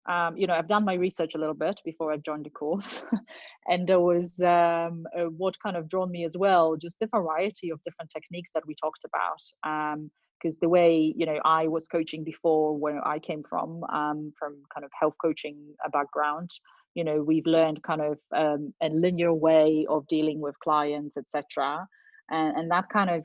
um, 0.08 0.38
you 0.38 0.48
know, 0.48 0.54
I've 0.54 0.68
done 0.68 0.86
my 0.86 0.96
research 0.96 1.36
a 1.36 1.38
little 1.38 1.54
bit 1.54 1.80
before 1.86 2.12
I 2.12 2.18
joined 2.18 2.46
the 2.46 2.50
course, 2.50 3.04
and 3.68 3.88
there 3.88 4.00
was 4.00 4.40
um, 4.42 5.06
uh, 5.18 5.26
what 5.26 5.60
kind 5.60 5.78
of 5.78 5.88
drawn 5.88 6.12
me 6.12 6.26
as 6.26 6.36
well, 6.38 6.76
just 6.76 7.00
the 7.00 7.08
variety 7.08 7.70
of 7.70 7.82
different 7.84 8.10
techniques 8.10 8.50
that 8.54 8.66
we 8.66 8.76
talked 8.76 9.06
about. 9.06 10.02
Because 10.40 10.56
um, 10.56 10.60
the 10.62 10.70
way 10.70 11.14
you 11.16 11.26
know 11.26 11.40
I 11.46 11.68
was 11.68 11.88
coaching 11.88 12.24
before, 12.24 12.78
where 12.78 13.06
I 13.08 13.20
came 13.20 13.44
from, 13.48 13.84
um, 13.86 14.34
from 14.40 14.64
kind 14.74 14.86
of 14.86 14.92
health 15.00 15.16
coaching 15.22 15.58
background, 15.94 16.50
you 16.96 17.04
know, 17.04 17.22
we've 17.22 17.46
learned 17.46 17.84
kind 17.84 18.02
of 18.02 18.18
um, 18.36 18.74
a 18.82 18.90
linear 18.90 19.34
way 19.34 19.86
of 19.88 20.08
dealing 20.08 20.40
with 20.40 20.60
clients, 20.60 21.16
etc 21.18 21.88
and, 22.32 22.58
and 22.58 22.72
that 22.72 22.90
kind 22.90 23.10
of 23.10 23.24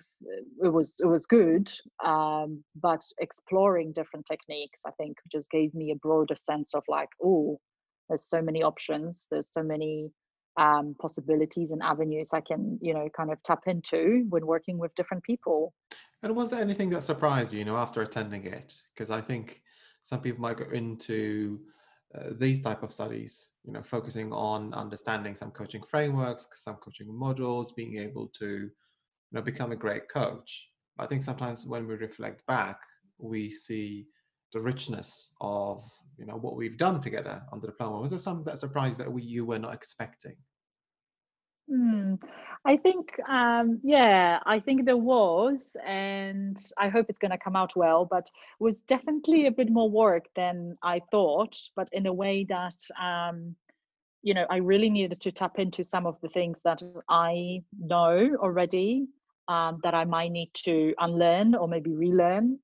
it 0.63 0.73
was 0.73 0.97
it 1.01 1.07
was 1.07 1.27
good 1.27 1.71
um, 2.05 2.63
but 2.81 3.03
exploring 3.21 3.93
different 3.93 4.27
techniques 4.27 4.81
i 4.87 4.91
think 4.93 5.17
just 5.31 5.51
gave 5.51 5.73
me 5.75 5.93
a 5.93 5.97
broader 5.97 6.37
sense 6.37 6.75
of 6.75 6.83
like 6.89 7.09
oh 7.25 7.59
there's 8.09 8.29
so 8.29 8.43
many 8.43 8.63
options 8.63 9.29
there's 9.31 9.53
so 9.53 9.63
many 9.63 10.11
um, 10.59 10.97
possibilities 11.01 11.71
and 11.71 11.83
avenues 11.83 12.31
i 12.33 12.41
can 12.41 12.79
you 12.83 12.93
know 12.93 13.09
kind 13.17 13.31
of 13.31 13.43
tap 13.43 13.63
into 13.67 14.27
when 14.29 14.47
working 14.47 14.79
with 14.79 14.95
different 14.95 15.23
people. 15.23 15.73
And 16.23 16.35
was 16.35 16.51
there 16.51 16.61
anything 16.61 16.91
that 16.91 17.03
surprised 17.03 17.53
you 17.53 17.61
you 17.61 17.65
know 17.65 17.77
after 17.77 18.03
attending 18.03 18.45
it? 18.47 18.75
Because 18.95 19.11
i 19.11 19.21
think 19.21 19.61
some 20.03 20.21
people 20.21 20.41
might 20.41 20.57
go 20.57 20.65
into 20.73 21.61
uh, 22.15 22.31
these 22.39 22.63
type 22.63 22.83
of 22.83 22.93
studies 22.93 23.51
you 23.65 23.73
know 23.73 23.83
focusing 23.83 24.33
on 24.33 24.73
understanding 24.73 25.35
some 25.35 25.51
coaching 25.51 25.83
frameworks 25.83 26.49
some 26.55 26.77
coaching 26.77 27.09
modules 27.09 27.75
being 27.75 27.99
able 27.99 28.29
to 28.29 28.71
know 29.33 29.43
become 29.43 29.73
a 29.73 29.77
great 29.77 30.09
coach 30.09 30.69
i 30.99 31.07
think 31.07 31.23
sometimes 31.23 31.67
when 31.67 31.87
we 31.87 31.95
reflect 31.95 32.47
back 32.47 32.81
we 33.19 33.51
see 33.51 34.07
the 34.53 34.61
richness 34.61 35.35
of 35.41 35.83
you 36.19 36.27
know 36.27 36.37
what 36.37 36.57
we've 36.57 36.79
done 36.79 37.01
together 37.01 37.43
on 37.53 37.61
the 37.61 37.67
diploma 37.67 38.01
was 38.01 38.11
there 38.11 38.19
some 38.19 38.43
that 38.45 38.59
surprised 38.59 38.99
that 38.99 39.11
we, 39.11 39.23
you 39.23 39.45
were 39.45 39.59
not 39.59 39.75
expecting? 39.75 40.37
Mm, 41.69 42.23
i 42.65 42.77
think 42.77 43.09
um, 43.29 43.81
yeah 43.83 44.39
i 44.47 44.61
think 44.61 44.85
there 44.85 44.97
was 44.97 45.77
and 45.85 46.57
i 46.79 46.89
hope 46.89 47.07
it's 47.09 47.19
going 47.19 47.33
to 47.33 47.39
come 47.39 47.57
out 47.57 47.75
well 47.75 48.05
but 48.05 48.31
was 48.61 48.83
definitely 48.83 49.47
a 49.47 49.51
bit 49.51 49.69
more 49.69 49.91
work 49.91 50.27
than 50.37 50.79
i 50.85 51.01
thought 51.11 51.59
but 51.75 51.89
in 51.91 52.07
a 52.07 52.13
way 52.13 52.45
that 52.45 52.77
um, 53.03 53.57
you 54.27 54.35
know 54.35 54.47
i 54.51 54.57
really 54.57 54.91
needed 54.91 55.21
to 55.21 55.31
tap 55.31 55.59
into 55.59 55.83
some 55.85 56.07
of 56.07 56.17
the 56.23 56.29
things 56.29 56.61
that 56.65 56.83
i 57.09 57.63
know 57.79 58.37
already 58.47 59.07
um, 59.49 59.81
that 59.83 59.95
I 59.95 60.05
might 60.05 60.33
need 60.33 60.51
to 60.65 60.95
unlearn 60.99 61.55
or 61.55 61.69
maybe 61.69 61.93
relearn. 61.95 62.59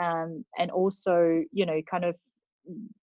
Um, 0.00 0.44
and 0.58 0.70
also, 0.70 1.42
you 1.52 1.66
know, 1.66 1.80
kind 1.90 2.04
of 2.04 2.16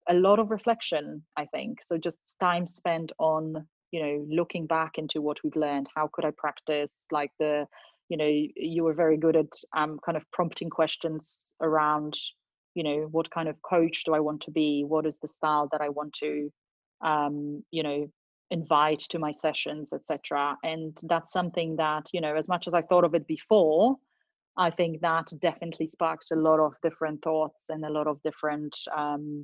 a 0.09 0.13
lot 0.13 0.39
of 0.39 0.51
reflection, 0.51 1.23
I 1.37 1.45
think. 1.45 1.81
So 1.81 1.97
just 1.97 2.21
time 2.39 2.67
spent 2.67 3.11
on, 3.17 3.65
you 3.91 4.03
know, 4.03 4.25
looking 4.29 4.67
back 4.67 4.97
into 4.97 5.21
what 5.21 5.37
we've 5.43 5.55
learned. 5.55 5.87
How 5.95 6.09
could 6.11 6.25
I 6.25 6.31
practice? 6.37 7.05
Like 7.11 7.31
the, 7.39 7.65
you 8.09 8.17
know, 8.17 8.29
you 8.55 8.83
were 8.83 8.93
very 8.93 9.17
good 9.17 9.37
at 9.37 9.53
um, 9.75 9.99
kind 10.05 10.17
of 10.17 10.29
prompting 10.31 10.69
questions 10.69 11.55
around, 11.61 12.15
you 12.75 12.83
know, 12.83 13.07
what 13.11 13.31
kind 13.31 13.47
of 13.47 13.61
coach 13.61 14.03
do 14.03 14.13
I 14.13 14.19
want 14.19 14.41
to 14.41 14.51
be? 14.51 14.83
What 14.85 15.05
is 15.05 15.17
the 15.19 15.27
style 15.27 15.69
that 15.71 15.81
I 15.81 15.89
want 15.89 16.13
to, 16.15 16.51
um, 17.03 17.63
you 17.71 17.83
know, 17.83 18.07
invite 18.51 18.99
to 18.99 19.17
my 19.17 19.31
sessions 19.31 19.93
etc 19.93 20.55
and 20.63 20.99
that's 21.03 21.31
something 21.31 21.75
that 21.75 22.05
you 22.13 22.21
know 22.21 22.35
as 22.35 22.47
much 22.47 22.67
as 22.67 22.73
i 22.75 22.83
thought 22.83 23.03
of 23.03 23.15
it 23.15 23.25
before 23.25 23.95
i 24.57 24.69
think 24.69 25.01
that 25.01 25.27
definitely 25.39 25.87
sparked 25.87 26.29
a 26.31 26.35
lot 26.35 26.59
of 26.59 26.73
different 26.83 27.19
thoughts 27.23 27.65
and 27.69 27.83
a 27.83 27.89
lot 27.89 28.05
of 28.05 28.21
different 28.21 28.75
um, 28.95 29.43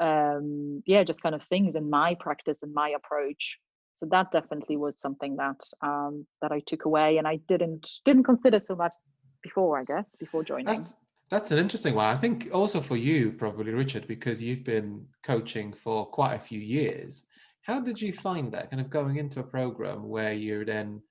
um, 0.00 0.82
yeah 0.86 1.04
just 1.04 1.22
kind 1.22 1.34
of 1.34 1.42
things 1.42 1.76
in 1.76 1.90
my 1.90 2.16
practice 2.18 2.62
and 2.62 2.72
my 2.72 2.90
approach. 2.90 3.58
So 3.92 4.06
that 4.10 4.30
definitely 4.30 4.78
was 4.78 4.98
something 4.98 5.36
that 5.36 5.60
um, 5.82 6.26
that 6.40 6.52
i 6.52 6.60
took 6.66 6.86
away 6.86 7.18
and 7.18 7.28
i 7.28 7.36
didn't 7.48 7.86
didn't 8.04 8.24
consider 8.24 8.58
so 8.58 8.74
much 8.74 8.94
before 9.42 9.78
i 9.78 9.84
guess 9.84 10.16
before 10.16 10.42
joining. 10.42 10.66
That's, 10.66 10.94
that's 11.30 11.50
an 11.50 11.58
interesting 11.58 11.94
one 11.94 12.06
i 12.06 12.16
think 12.16 12.48
also 12.52 12.80
for 12.80 12.96
you 12.96 13.32
probably 13.32 13.72
richard 13.72 14.06
because 14.06 14.42
you've 14.42 14.64
been 14.64 15.06
coaching 15.22 15.72
for 15.72 16.06
quite 16.06 16.34
a 16.34 16.38
few 16.38 16.60
years 16.60 17.26
how 17.62 17.80
did 17.80 18.00
you 18.00 18.12
find 18.12 18.52
that 18.52 18.70
kind 18.70 18.80
of 18.80 18.90
going 18.90 19.16
into 19.16 19.40
a 19.40 19.44
program 19.44 20.08
where 20.08 20.32
you're 20.32 20.64
then 20.64 21.02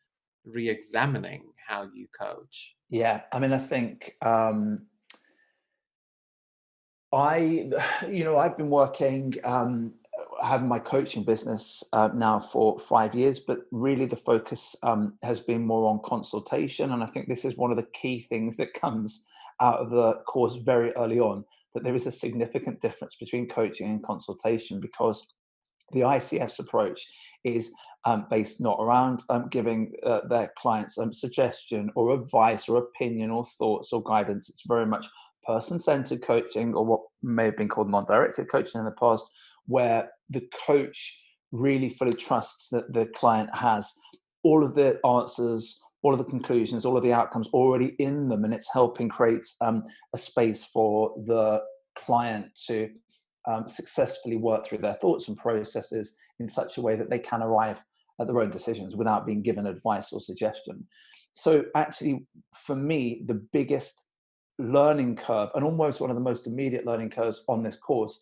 re-examining 0.45 1.43
how 1.67 1.87
you 1.93 2.07
coach? 2.07 2.75
Yeah, 2.89 3.21
I 3.31 3.39
mean, 3.39 3.53
I 3.53 3.59
think 3.59 4.15
um, 4.21 4.87
I, 7.13 7.69
you 8.09 8.23
know, 8.23 8.37
I've 8.37 8.57
been 8.57 8.69
working, 8.69 9.35
um, 9.43 9.93
having 10.41 10.67
my 10.67 10.79
coaching 10.79 11.23
business 11.23 11.83
uh, 11.93 12.09
now 12.13 12.39
for 12.39 12.79
five 12.79 13.13
years, 13.13 13.39
but 13.39 13.59
really 13.71 14.05
the 14.05 14.15
focus 14.15 14.75
um, 14.83 15.13
has 15.21 15.39
been 15.39 15.65
more 15.65 15.89
on 15.89 15.99
consultation. 16.03 16.91
And 16.91 17.03
I 17.03 17.07
think 17.07 17.27
this 17.27 17.45
is 17.45 17.57
one 17.57 17.71
of 17.71 17.77
the 17.77 17.87
key 17.93 18.25
things 18.29 18.55
that 18.57 18.73
comes 18.73 19.25
out 19.61 19.79
of 19.79 19.89
the 19.89 20.13
course 20.27 20.55
very 20.55 20.91
early 20.95 21.19
on 21.19 21.43
that 21.73 21.83
there 21.83 21.95
is 21.95 22.07
a 22.07 22.11
significant 22.11 22.81
difference 22.81 23.15
between 23.19 23.47
coaching 23.47 23.89
and 23.89 24.03
consultation 24.03 24.79
because 24.79 25.33
the 25.91 26.01
ICF's 26.01 26.59
approach 26.59 27.05
is 27.43 27.71
um, 28.05 28.25
based 28.29 28.61
not 28.61 28.77
around 28.79 29.21
um, 29.29 29.47
giving 29.49 29.93
uh, 30.05 30.21
their 30.29 30.51
clients 30.57 30.97
um, 30.97 31.11
suggestion 31.11 31.91
or 31.95 32.13
advice 32.13 32.69
or 32.69 32.77
opinion 32.77 33.29
or 33.29 33.45
thoughts 33.57 33.91
or 33.91 34.03
guidance. 34.03 34.49
It's 34.49 34.63
very 34.67 34.85
much 34.85 35.05
person 35.45 35.79
centered 35.79 36.21
coaching 36.21 36.73
or 36.73 36.85
what 36.85 37.01
may 37.23 37.45
have 37.45 37.57
been 37.57 37.69
called 37.69 37.89
non 37.89 38.05
directed 38.05 38.49
coaching 38.51 38.79
in 38.79 38.85
the 38.85 38.91
past, 38.91 39.25
where 39.65 40.09
the 40.29 40.47
coach 40.65 41.19
really 41.51 41.89
fully 41.89 42.13
trusts 42.13 42.69
that 42.69 42.93
the 42.93 43.07
client 43.07 43.49
has 43.55 43.91
all 44.43 44.63
of 44.63 44.75
the 44.75 44.99
answers, 45.05 45.81
all 46.01 46.13
of 46.13 46.19
the 46.19 46.25
conclusions, 46.25 46.85
all 46.85 46.97
of 46.97 47.03
the 47.03 47.13
outcomes 47.13 47.47
already 47.49 47.95
in 47.99 48.29
them, 48.29 48.45
and 48.45 48.53
it's 48.53 48.71
helping 48.71 49.09
create 49.09 49.45
um, 49.61 49.83
a 50.13 50.17
space 50.17 50.63
for 50.65 51.13
the 51.25 51.61
client 51.97 52.45
to 52.67 52.89
um, 53.47 53.67
successfully 53.67 54.37
work 54.37 54.65
through 54.65 54.77
their 54.77 54.93
thoughts 54.93 55.27
and 55.27 55.37
processes 55.37 56.15
in 56.39 56.47
such 56.47 56.77
a 56.77 56.81
way 56.81 56.95
that 56.95 57.09
they 57.09 57.19
can 57.19 57.41
arrive 57.41 57.83
at 58.19 58.27
their 58.27 58.39
own 58.39 58.49
decisions 58.49 58.95
without 58.95 59.25
being 59.25 59.41
given 59.41 59.65
advice 59.65 60.11
or 60.11 60.19
suggestion. 60.19 60.85
So, 61.33 61.63
actually, 61.75 62.25
for 62.53 62.75
me, 62.75 63.23
the 63.27 63.41
biggest 63.53 64.03
learning 64.57 65.15
curve 65.15 65.49
and 65.55 65.63
almost 65.63 66.01
one 66.01 66.09
of 66.09 66.15
the 66.15 66.21
most 66.21 66.47
immediate 66.47 66.85
learning 66.85 67.09
curves 67.09 67.43
on 67.47 67.63
this 67.63 67.77
course 67.77 68.21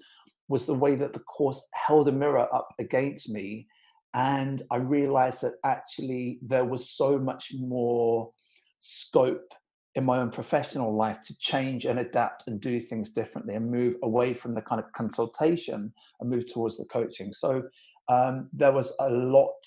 was 0.49 0.65
the 0.65 0.73
way 0.73 0.95
that 0.95 1.13
the 1.13 1.19
course 1.19 1.67
held 1.73 2.07
a 2.07 2.11
mirror 2.11 2.47
up 2.53 2.69
against 2.79 3.29
me. 3.29 3.67
And 4.13 4.61
I 4.71 4.77
realized 4.77 5.41
that 5.41 5.55
actually 5.63 6.39
there 6.41 6.65
was 6.65 6.89
so 6.89 7.17
much 7.19 7.53
more 7.57 8.31
scope 8.79 9.53
in 9.95 10.05
my 10.05 10.19
own 10.19 10.29
professional 10.29 10.95
life 10.95 11.19
to 11.21 11.35
change 11.39 11.85
and 11.85 11.99
adapt 11.99 12.47
and 12.47 12.61
do 12.61 12.79
things 12.79 13.11
differently 13.11 13.55
and 13.55 13.71
move 13.71 13.95
away 14.03 14.33
from 14.33 14.53
the 14.53 14.61
kind 14.61 14.79
of 14.79 14.91
consultation 14.93 15.91
and 16.19 16.29
move 16.29 16.45
towards 16.51 16.77
the 16.77 16.85
coaching. 16.85 17.33
So 17.33 17.63
um, 18.07 18.47
there 18.53 18.71
was 18.71 18.93
a 18.99 19.09
lot 19.09 19.65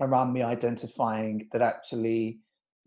around 0.00 0.32
me 0.32 0.42
identifying 0.42 1.48
that 1.52 1.62
actually 1.62 2.38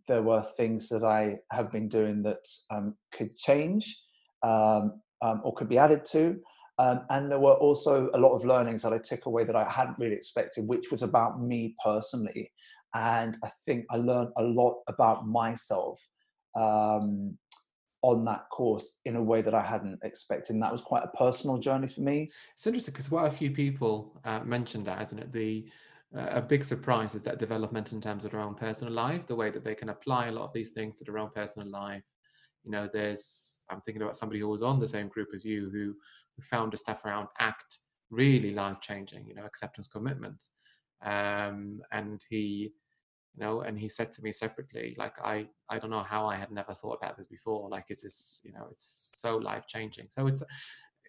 there 0.07 0.21
were 0.21 0.43
things 0.57 0.89
that 0.89 1.03
I 1.03 1.37
have 1.51 1.71
been 1.71 1.87
doing 1.87 2.21
that 2.23 2.45
um, 2.69 2.95
could 3.13 3.35
change 3.37 3.97
um, 4.43 5.01
um, 5.21 5.41
or 5.43 5.53
could 5.53 5.69
be 5.69 5.77
added 5.77 6.03
to. 6.05 6.37
Um, 6.79 7.01
and 7.09 7.29
there 7.29 7.39
were 7.39 7.53
also 7.53 8.09
a 8.13 8.17
lot 8.17 8.33
of 8.33 8.45
learnings 8.45 8.81
that 8.81 8.93
I 8.93 8.97
took 8.97 9.25
away 9.25 9.43
that 9.43 9.55
I 9.55 9.69
hadn't 9.69 9.99
really 9.99 10.15
expected, 10.15 10.67
which 10.67 10.91
was 10.91 11.03
about 11.03 11.41
me 11.41 11.75
personally. 11.83 12.51
And 12.93 13.37
I 13.43 13.49
think 13.65 13.85
I 13.89 13.97
learned 13.97 14.29
a 14.37 14.43
lot 14.43 14.81
about 14.87 15.27
myself 15.27 16.05
um, 16.55 17.37
on 18.01 18.25
that 18.25 18.49
course 18.49 18.99
in 19.05 19.15
a 19.15 19.21
way 19.21 19.41
that 19.41 19.53
I 19.53 19.61
hadn't 19.61 19.99
expected. 20.03 20.53
And 20.53 20.63
that 20.63 20.71
was 20.71 20.81
quite 20.81 21.03
a 21.03 21.17
personal 21.17 21.57
journey 21.57 21.87
for 21.87 22.01
me. 22.01 22.31
It's 22.55 22.65
interesting 22.65 22.93
because 22.93 23.07
quite 23.07 23.27
a 23.27 23.31
few 23.31 23.51
people 23.51 24.19
uh, 24.25 24.39
mentioned 24.39 24.85
that, 24.87 25.01
isn't 25.01 25.19
it? 25.19 25.31
The 25.31 25.67
uh, 26.15 26.27
a 26.31 26.41
big 26.41 26.63
surprise 26.63 27.15
is 27.15 27.23
that 27.23 27.39
development 27.39 27.93
in 27.93 28.01
terms 28.01 28.25
of 28.25 28.31
their 28.31 28.41
own 28.41 28.55
personal 28.55 28.93
life, 28.93 29.25
the 29.27 29.35
way 29.35 29.49
that 29.49 29.63
they 29.63 29.75
can 29.75 29.89
apply 29.89 30.27
a 30.27 30.31
lot 30.31 30.43
of 30.43 30.53
these 30.53 30.71
things 30.71 30.97
to 30.97 31.05
their 31.05 31.17
own 31.17 31.29
personal 31.33 31.69
life. 31.69 32.03
You 32.65 32.71
know, 32.71 32.89
there's 32.91 33.50
I'm 33.71 33.81
thinking 33.81 34.01
about 34.01 34.15
somebody 34.15 34.39
who 34.39 34.47
was 34.47 34.61
on 34.61 34.79
the 34.79 34.87
same 34.87 35.07
group 35.07 35.29
as 35.33 35.45
you 35.45 35.69
who, 35.71 35.95
who 36.35 36.41
found 36.43 36.73
the 36.73 36.77
stuff 36.77 37.05
around 37.05 37.27
ACT 37.39 37.79
really 38.09 38.53
life 38.53 38.77
changing. 38.81 39.25
You 39.25 39.35
know, 39.35 39.45
acceptance 39.45 39.87
commitment, 39.87 40.43
um, 41.03 41.81
and 41.91 42.21
he 42.29 42.73
you 43.35 43.45
know 43.45 43.61
and 43.61 43.79
he 43.79 43.87
said 43.87 44.11
to 44.11 44.21
me 44.21 44.31
separately 44.31 44.95
like 44.97 45.13
i 45.23 45.47
i 45.69 45.79
don't 45.79 45.89
know 45.89 46.03
how 46.03 46.27
i 46.27 46.35
had 46.35 46.51
never 46.51 46.73
thought 46.73 46.97
about 47.01 47.17
this 47.17 47.27
before 47.27 47.69
like 47.69 47.85
it's 47.89 48.03
just 48.03 48.43
you 48.43 48.51
know 48.51 48.67
it's 48.71 49.13
so 49.15 49.37
life 49.37 49.65
changing 49.67 50.05
so 50.09 50.27
it's 50.27 50.43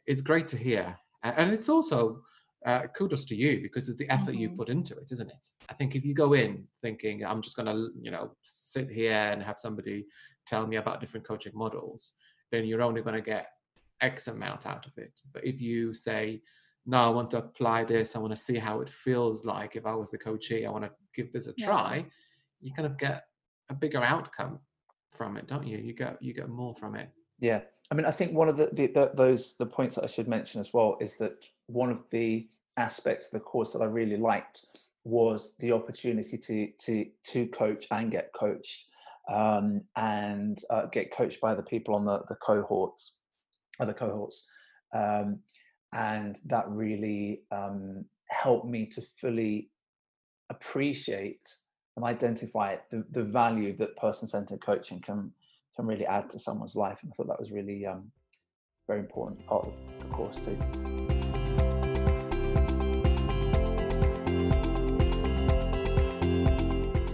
it's 0.07 0.21
great 0.21 0.49
to 0.49 0.57
hear 0.57 0.97
and 1.23 1.52
it's 1.52 1.69
also 1.69 2.21
uh, 2.64 2.83
kudos 2.97 3.25
to 3.25 3.35
you 3.35 3.61
because 3.61 3.88
it's 3.88 3.99
the 3.99 4.09
effort 4.09 4.33
mm-hmm. 4.33 4.42
you 4.42 4.50
put 4.50 4.69
into 4.69 4.95
it 4.95 5.11
isn't 5.11 5.31
it 5.31 5.47
i 5.69 5.75
think 5.75 5.97
if 5.97 6.04
you 6.04 6.14
go 6.14 6.33
in 6.35 6.64
thinking 6.81 7.25
i'm 7.25 7.42
just 7.42 7.57
going 7.57 7.66
to 7.66 7.88
you 8.00 8.11
know 8.11 8.31
sit 8.42 8.88
here 8.88 9.12
and 9.33 9.42
have 9.42 9.59
somebody 9.59 10.07
tell 10.47 10.66
me 10.66 10.76
about 10.76 11.00
different 11.00 11.26
coaching 11.26 11.52
models 11.54 12.12
then 12.52 12.64
you're 12.64 12.82
only 12.82 13.02
going 13.02 13.16
to 13.16 13.23
get 13.23 13.49
x 14.00 14.28
amount 14.28 14.66
out 14.66 14.87
of 14.87 14.97
it 14.99 15.21
but 15.32 15.44
if 15.44 15.61
you 15.61 15.92
say 15.92 16.40
no, 16.85 16.99
I 16.99 17.09
want 17.11 17.30
to 17.30 17.38
apply 17.38 17.85
this. 17.85 18.16
I 18.16 18.18
want 18.18 18.32
to 18.32 18.40
see 18.40 18.56
how 18.56 18.80
it 18.80 18.88
feels 18.88 19.44
like 19.44 19.76
if 19.76 19.87
I 19.87 19.94
was 19.94 20.11
the 20.11 20.18
coachee. 20.18 20.66
I 20.66 20.71
want 20.71 20.85
to 20.85 20.90
give 21.14 21.32
this 21.32 21.47
a 21.47 21.52
try. 21.54 22.04
You 22.61 22.73
kind 22.73 22.87
of 22.87 22.99
get 22.99 23.25
a 23.68 23.75
bigger 23.75 24.02
outcome 24.02 24.59
from 25.12 25.37
it, 25.37 25.47
don't 25.47 25.66
you? 25.66 25.78
You 25.78 25.92
get 25.92 26.21
you 26.21 26.35
get 26.35 26.49
more 26.49 26.75
from 26.75 26.97
it. 26.97 27.11
Yeah, 27.38 27.61
I 27.90 27.94
mean, 27.94 28.06
I 28.06 28.11
think 28.11 28.32
one 28.32 28.49
of 28.49 28.56
the, 28.56 28.68
the, 28.73 28.87
the 28.88 29.12
those 29.14 29.56
the 29.56 29.66
points 29.66 29.94
that 29.94 30.04
I 30.04 30.09
should 30.09 30.28
mention 30.28 30.61
as 30.61 30.73
well 30.73 30.97
is 31.00 31.16
that 31.16 31.44
one 31.66 31.90
of 31.90 32.04
the 32.11 32.49
aspects 32.76 33.26
of 33.26 33.32
the 33.32 33.40
course 33.40 33.73
that 33.73 33.82
I 33.82 33.87
really 33.87 34.16
liked 34.16 34.66
was 35.04 35.54
the 35.59 35.73
opportunity 35.73 36.38
to 36.38 36.68
to 36.78 37.06
to 37.25 37.47
coach 37.49 37.87
and 37.90 38.11
get 38.11 38.32
coached 38.32 38.87
um, 39.31 39.83
and 39.97 40.61
uh, 40.71 40.87
get 40.87 41.12
coached 41.12 41.41
by 41.41 41.55
the 41.55 41.62
people 41.62 41.95
on 41.95 42.05
the 42.05 42.23
the 42.29 42.37
cohorts, 42.37 43.19
other 43.81 43.95
cohorts. 43.95 44.49
Um, 44.95 45.41
and 45.95 46.38
that 46.47 46.69
really 46.69 47.43
um, 47.50 48.05
helped 48.29 48.67
me 48.67 48.87
to 48.87 49.02
fully 49.02 49.69
appreciate 50.50 51.49
and 51.97 52.05
identify 52.05 52.76
the, 52.91 53.05
the 53.11 53.23
value 53.23 53.76
that 53.76 53.97
person-centered 53.97 54.61
coaching 54.61 55.00
can 55.00 55.33
can 55.76 55.87
really 55.87 56.07
add 56.07 56.29
to 56.31 56.38
someone's 56.38 56.76
life 56.76 56.99
and 57.02 57.12
i 57.12 57.14
thought 57.14 57.29
that 57.29 57.38
was 57.38 57.52
really 57.52 57.87
um, 57.87 58.11
very 58.87 59.00
important 59.00 59.44
part 59.46 59.66
of 59.66 59.73
the 60.01 60.07
course 60.09 60.37
too 60.37 61.21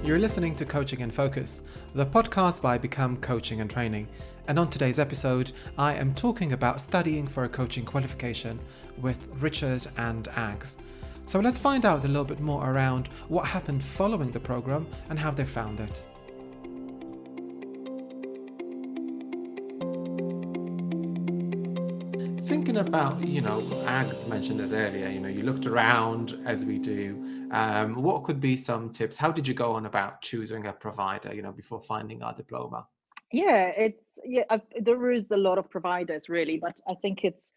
You're 0.09 0.19
listening 0.19 0.57
to 0.57 0.65
Coaching 0.65 1.01
in 1.01 1.11
Focus, 1.11 1.63
the 1.95 2.07
podcast 2.07 2.63
by 2.63 2.79
Become 2.79 3.19
Coaching 3.19 3.61
and 3.61 3.69
Training. 3.69 4.09
And 4.47 4.59
on 4.59 4.71
today's 4.71 4.99
episode, 4.99 5.53
I 5.77 5.97
am 5.97 6.15
talking 6.15 6.55
about 6.55 6.81
studying 6.81 7.27
for 7.27 7.45
a 7.45 7.49
coaching 7.51 7.85
qualification 7.85 8.59
with 9.03 9.29
Richard 9.35 9.87
and 9.99 10.25
Ags. 10.29 10.79
So 11.27 11.41
let's 11.41 11.59
find 11.59 11.85
out 11.85 12.07
a 12.07 12.09
little 12.09 12.25
bit 12.25 12.41
more 12.41 12.71
around 12.71 13.09
what 13.29 13.45
happened 13.45 13.85
following 13.85 14.31
the 14.31 14.41
program 14.41 14.87
and 15.11 15.19
how 15.19 15.31
they 15.31 15.45
found 15.45 15.79
it. 15.79 16.03
About, 22.79 23.23
you 23.23 23.41
know, 23.41 23.61
Ags 23.85 24.27
mentioned 24.27 24.61
this 24.61 24.73
earlier, 24.73 25.09
you 25.09 25.21
know, 25.21 25.29
you 25.29 25.43
looked 25.43 25.67
around 25.67 26.41
as 26.47 26.65
we 26.65 26.79
do. 26.79 27.49
Um, 27.51 28.03
what 28.03 28.25
could 28.25 28.41
be 28.41 28.57
some 28.57 28.91
tips? 28.91 29.17
How 29.17 29.31
did 29.31 29.47
you 29.47 29.55
go 29.55 29.73
on 29.73 29.87
about 29.87 30.23
choosing 30.23 30.67
a 30.67 30.73
provider, 30.73 31.35
you 31.35 31.43
know, 31.43 31.53
before 31.53 31.81
finding 31.81 32.23
our 32.23 32.35
diploma? 32.35 32.87
yeah 33.33 33.73
it's 33.77 34.19
yeah 34.25 34.45
I, 34.51 34.61
there 34.81 35.11
is 35.11 35.31
a 35.31 35.37
lot 35.37 35.59
of 35.59 35.71
providers 35.71 36.29
really 36.29 36.57
but 36.59 36.81
i 36.89 36.95
think 36.95 37.25
it's 37.25 37.53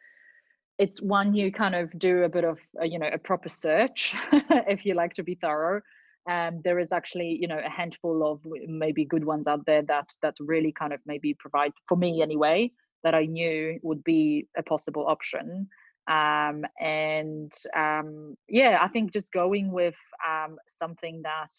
it's 0.77 1.01
one 1.01 1.33
you 1.33 1.51
kind 1.51 1.75
of 1.75 1.97
do 1.97 2.23
a 2.23 2.29
bit 2.29 2.43
of 2.43 2.59
a, 2.79 2.87
you 2.87 2.99
know 2.99 3.09
a 3.11 3.17
proper 3.17 3.49
search 3.49 4.15
if 4.31 4.85
you 4.85 4.95
like 4.95 5.13
to 5.13 5.23
be 5.23 5.35
thorough 5.35 5.81
um, 6.29 6.61
there 6.63 6.77
is 6.77 6.91
actually 6.91 7.37
you 7.41 7.47
know 7.47 7.59
a 7.63 7.69
handful 7.69 8.29
of 8.29 8.41
maybe 8.67 9.05
good 9.05 9.23
ones 9.23 9.47
out 9.47 9.65
there 9.65 9.81
that 9.83 10.11
that 10.21 10.35
really 10.39 10.71
kind 10.71 10.93
of 10.93 10.99
maybe 11.05 11.33
provide 11.33 11.71
for 11.87 11.97
me 11.97 12.21
anyway 12.21 12.71
that 13.03 13.15
i 13.15 13.25
knew 13.25 13.79
would 13.83 14.03
be 14.03 14.47
a 14.57 14.63
possible 14.63 15.05
option 15.07 15.67
um, 16.09 16.63
and 16.79 17.53
um, 17.77 18.35
yeah 18.49 18.77
i 18.81 18.87
think 18.87 19.13
just 19.13 19.31
going 19.31 19.71
with 19.71 19.95
um, 20.27 20.57
something 20.67 21.21
that 21.23 21.51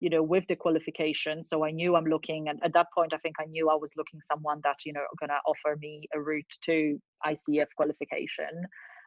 you 0.00 0.10
know 0.10 0.22
with 0.22 0.44
the 0.48 0.56
qualification 0.56 1.42
so 1.42 1.64
i 1.64 1.70
knew 1.70 1.96
i'm 1.96 2.04
looking 2.04 2.48
and 2.48 2.60
at 2.62 2.72
that 2.74 2.86
point 2.94 3.14
i 3.14 3.18
think 3.18 3.36
i 3.40 3.46
knew 3.46 3.70
i 3.70 3.74
was 3.74 3.92
looking 3.96 4.20
someone 4.30 4.60
that 4.62 4.76
you 4.84 4.92
know 4.92 5.00
going 5.18 5.30
to 5.30 5.38
offer 5.46 5.76
me 5.80 6.02
a 6.14 6.20
route 6.20 6.44
to 6.62 6.98
icf 7.26 7.66
qualification 7.76 8.66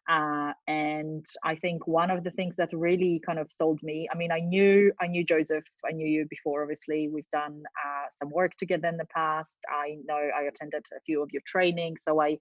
uh, 0.09 0.51
and 0.67 1.25
i 1.43 1.55
think 1.55 1.87
one 1.87 2.09
of 2.09 2.23
the 2.23 2.31
things 2.31 2.55
that 2.55 2.69
really 2.73 3.21
kind 3.25 3.39
of 3.39 3.51
sold 3.51 3.79
me 3.83 4.07
i 4.11 4.17
mean 4.17 4.31
i 4.31 4.39
knew 4.39 4.91
i 5.01 5.07
knew 5.07 5.23
joseph 5.23 5.63
i 5.87 5.91
knew 5.91 6.07
you 6.07 6.25
before 6.29 6.61
obviously 6.63 7.07
we've 7.07 7.29
done 7.31 7.63
uh, 7.85 8.05
some 8.11 8.29
work 8.31 8.51
together 8.57 8.87
in 8.87 8.97
the 8.97 9.05
past 9.13 9.59
i 9.69 9.97
know 10.05 10.29
i 10.37 10.43
attended 10.43 10.85
a 10.95 10.99
few 11.05 11.21
of 11.21 11.29
your 11.31 11.43
trainings 11.45 12.03
so 12.03 12.19
i 12.21 12.37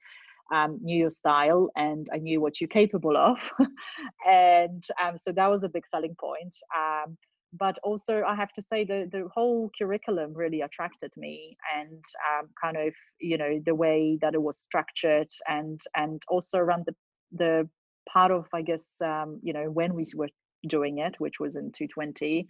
um, 0.51 0.79
knew 0.83 0.97
your 0.97 1.11
style 1.11 1.69
and 1.77 2.09
I 2.11 2.17
knew 2.17 2.41
what 2.41 2.59
you're 2.59 2.69
capable 2.69 3.19
of. 3.19 3.53
and 4.27 4.83
um, 5.03 5.19
so 5.19 5.31
that 5.33 5.47
was 5.51 5.63
a 5.63 5.69
big 5.69 5.87
selling 5.87 6.17
point. 6.19 6.57
Um, 6.75 7.19
but 7.53 7.79
also 7.83 8.23
i 8.27 8.35
have 8.35 8.53
to 8.53 8.61
say 8.61 8.85
the 8.85 9.09
the 9.11 9.27
whole 9.35 9.71
curriculum 9.79 10.35
really 10.35 10.61
attracted 10.61 11.11
me 11.17 11.57
and 11.75 12.05
um, 12.31 12.49
kind 12.63 12.77
of 12.77 12.93
you 13.21 13.39
know 13.39 13.61
the 13.65 13.75
way 13.75 14.19
that 14.21 14.35
it 14.35 14.43
was 14.43 14.59
structured 14.59 15.29
and 15.49 15.81
and 15.97 16.23
also 16.29 16.59
around 16.59 16.85
the 16.87 16.95
the 17.33 17.69
part 18.09 18.31
of 18.31 18.47
i 18.53 18.62
guess 18.62 19.01
um, 19.03 19.38
you 19.43 19.53
know 19.53 19.71
when 19.71 19.95
we 19.95 20.05
were 20.14 20.29
doing 20.67 20.99
it 20.99 21.14
which 21.19 21.38
was 21.38 21.57
in 21.57 21.71
220 21.73 22.47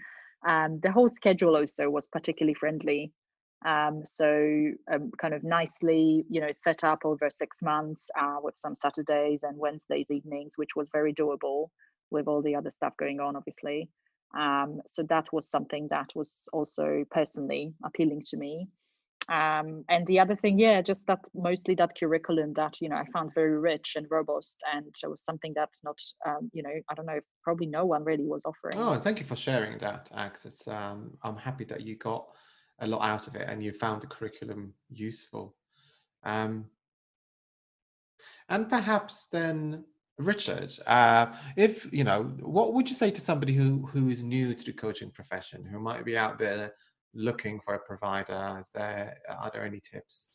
um, 0.47 0.79
the 0.81 0.91
whole 0.91 1.09
schedule 1.09 1.57
also 1.57 1.91
was 1.91 2.07
particularly 2.07 2.55
friendly 2.55 3.13
um, 3.67 4.03
so 4.05 4.71
um, 4.93 5.11
kind 5.21 5.35
of 5.35 5.43
nicely 5.43 6.25
you 6.31 6.41
know 6.41 6.53
set 6.53 6.85
up 6.85 7.05
over 7.05 7.29
six 7.29 7.61
months 7.63 8.09
uh, 8.19 8.37
with 8.43 8.59
some 8.59 8.75
saturdays 8.75 9.43
and 9.43 9.57
wednesdays 9.59 10.11
evenings 10.11 10.57
which 10.57 10.77
was 10.77 10.89
very 10.91 11.13
doable 11.13 11.69
with 12.11 12.29
all 12.29 12.41
the 12.41 12.55
other 12.55 12.71
stuff 12.71 12.97
going 12.97 13.21
on 13.21 13.37
obviously 13.37 13.91
um, 14.37 14.83
so 14.87 15.03
that 15.05 15.33
was 15.33 15.49
something 15.49 15.89
that 15.89 16.11
was 16.15 16.49
also 16.53 17.05
personally 17.11 17.75
appealing 17.85 18.23
to 18.27 18.37
me. 18.37 18.69
Um, 19.29 19.85
and 19.91 20.07
the 20.07 20.21
other 20.21 20.37
thing, 20.37 20.59
yeah, 20.59 20.81
just 20.81 21.07
that 21.07 21.21
mostly 21.35 21.75
that 21.75 21.95
curriculum 21.99 22.55
that 22.55 22.81
you 22.81 22.89
know 22.89 22.97
I 22.97 23.05
found 23.13 23.35
very 23.35 23.59
rich 23.59 23.95
and 23.97 24.07
robust, 24.11 24.63
and 24.75 24.87
it 24.87 25.07
was 25.07 25.23
something 25.23 25.53
that 25.55 25.69
not 25.85 25.99
um, 26.27 26.51
you 26.55 26.63
know 26.63 26.73
I 26.89 26.95
don't 26.95 27.07
know 27.07 27.21
probably 27.43 27.67
no 27.67 27.85
one 27.85 28.05
really 28.05 28.27
was 28.27 28.43
offering. 28.47 28.75
Oh, 28.77 28.99
thank 28.99 29.19
you 29.21 29.27
for 29.27 29.37
sharing 29.37 29.77
that, 29.79 30.11
Ags. 30.17 30.47
It's 30.47 30.67
um, 30.67 31.11
I'm 31.23 31.37
happy 31.37 31.65
that 31.65 31.83
you 31.83 31.97
got 31.97 32.27
a 32.81 32.87
lot 32.87 33.03
out 33.03 33.27
of 33.27 33.35
it 33.35 33.49
and 33.49 33.63
you 33.63 33.73
found 33.73 34.03
the 34.03 34.07
curriculum 34.07 34.73
useful. 34.89 35.57
Um, 36.23 36.67
and 38.49 38.69
perhaps 38.69 39.27
then 39.27 39.85
Richard, 40.17 40.73
uh, 40.87 41.27
if 41.57 41.93
you 41.93 42.05
know, 42.05 42.25
what 42.41 42.73
would 42.75 42.89
you 42.89 42.95
say 42.95 43.11
to 43.11 43.21
somebody 43.21 43.55
who 43.55 43.87
who 43.93 44.09
is 44.09 44.23
new 44.23 44.55
to 44.55 44.65
the 44.65 44.73
coaching 44.73 45.11
profession, 45.11 45.65
who 45.65 45.79
might 45.79 46.05
be 46.05 46.17
out 46.17 46.39
there 46.39 46.73
looking 47.15 47.61
for 47.61 47.75
a 47.75 47.79
provider? 47.79 48.57
Is 48.59 48.71
there 48.71 49.19
are 49.29 49.51
there 49.53 49.65
any 49.65 49.81
tips? 49.81 50.33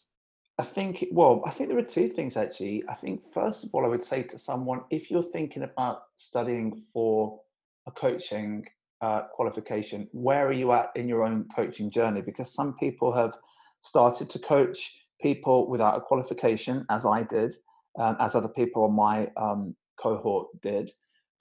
I 0.58 0.64
think 0.64 1.06
well, 1.12 1.42
I 1.46 1.50
think 1.50 1.70
there 1.70 1.78
are 1.78 1.84
two 1.84 2.08
things 2.08 2.38
actually. 2.38 2.84
I 2.88 2.94
think 2.94 3.24
first 3.24 3.64
of 3.64 3.70
all, 3.74 3.86
I 3.86 3.90
would 3.90 4.04
say 4.04 4.24
to 4.24 4.38
someone 4.38 4.82
if 4.90 5.10
you're 5.10 5.32
thinking 5.32 5.64
about 5.64 6.04
studying 6.16 6.84
for 6.94 7.40
a 7.88 7.92
coaching 7.92 8.66
uh, 9.02 9.24
qualification, 9.34 10.08
where 10.12 10.48
are 10.48 10.54
you 10.54 10.72
at 10.72 10.92
in 10.96 11.08
your 11.08 11.24
own 11.24 11.46
coaching 11.56 11.90
journey? 11.92 12.22
Because 12.22 12.54
some 12.54 12.76
people 12.76 13.14
have 13.14 13.34
started 13.82 14.30
to 14.30 14.40
coach 14.40 15.06
people 15.22 15.70
without 15.70 15.98
a 15.98 16.02
qualification, 16.02 16.86
as 16.90 17.06
I 17.06 17.24
did, 17.24 17.54
um, 18.00 18.16
as 18.20 18.36
other 18.36 18.48
people 18.48 18.84
on 18.84 18.94
my 18.94 19.30
um, 19.36 19.76
cohort 20.00 20.48
did. 20.62 20.92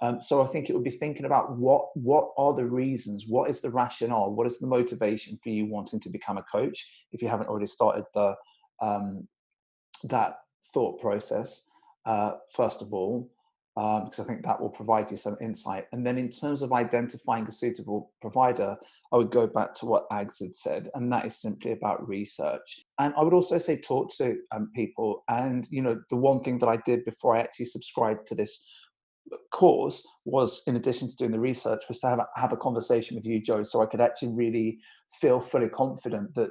Um, 0.02 0.20
so 0.20 0.42
I 0.42 0.48
think 0.48 0.68
it 0.68 0.74
would 0.74 0.84
be 0.84 0.90
thinking 0.90 1.24
about 1.24 1.56
what 1.56 1.96
what 1.96 2.32
are 2.36 2.54
the 2.54 2.66
reasons, 2.66 3.26
what 3.26 3.48
is 3.48 3.60
the 3.60 3.70
rationale, 3.70 4.32
what 4.32 4.46
is 4.46 4.58
the 4.58 4.66
motivation 4.66 5.38
for 5.42 5.48
you 5.48 5.66
wanting 5.66 6.00
to 6.00 6.10
become 6.10 6.38
a 6.38 6.42
coach 6.42 6.86
if 7.12 7.22
you 7.22 7.28
haven't 7.28 7.48
already 7.48 7.66
started 7.66 8.04
the 8.12 8.34
um, 8.80 9.28
that 10.04 10.38
thought 10.74 11.00
process 11.00 11.70
uh, 12.04 12.32
first 12.54 12.82
of 12.82 12.92
all, 12.92 13.30
um, 13.76 14.04
because 14.04 14.20
I 14.20 14.24
think 14.24 14.44
that 14.44 14.60
will 14.60 14.68
provide 14.68 15.10
you 15.10 15.16
some 15.16 15.36
insight. 15.40 15.86
And 15.92 16.04
then 16.04 16.18
in 16.18 16.30
terms 16.30 16.60
of 16.60 16.72
identifying 16.72 17.46
a 17.46 17.52
suitable 17.52 18.12
provider, 18.20 18.76
I 19.12 19.16
would 19.16 19.30
go 19.30 19.46
back 19.46 19.72
to 19.74 19.86
what 19.86 20.10
Ags 20.10 20.40
had 20.40 20.54
said, 20.54 20.90
and 20.94 21.10
that 21.12 21.24
is 21.24 21.40
simply 21.40 21.72
about 21.72 22.06
research. 22.06 22.84
And 22.98 23.14
I 23.16 23.22
would 23.22 23.32
also 23.32 23.58
say 23.58 23.76
talk 23.76 24.14
to 24.16 24.36
um, 24.54 24.70
people. 24.74 25.24
And 25.28 25.66
you 25.70 25.80
know, 25.80 26.00
the 26.10 26.16
one 26.16 26.42
thing 26.42 26.58
that 26.58 26.68
I 26.68 26.78
did 26.84 27.04
before 27.04 27.36
I 27.36 27.40
actually 27.40 27.66
subscribed 27.66 28.26
to 28.28 28.34
this 28.34 28.66
course 29.50 30.06
was 30.24 30.62
in 30.66 30.76
addition 30.76 31.08
to 31.08 31.16
doing 31.16 31.30
the 31.30 31.38
research 31.38 31.82
was 31.88 31.98
to 32.00 32.08
have 32.08 32.18
a, 32.18 32.26
have 32.36 32.52
a 32.52 32.56
conversation 32.56 33.14
with 33.14 33.24
you 33.24 33.40
joe 33.40 33.62
so 33.62 33.82
i 33.82 33.86
could 33.86 34.00
actually 34.00 34.32
really 34.32 34.78
feel 35.20 35.40
fully 35.40 35.68
confident 35.68 36.34
that 36.34 36.50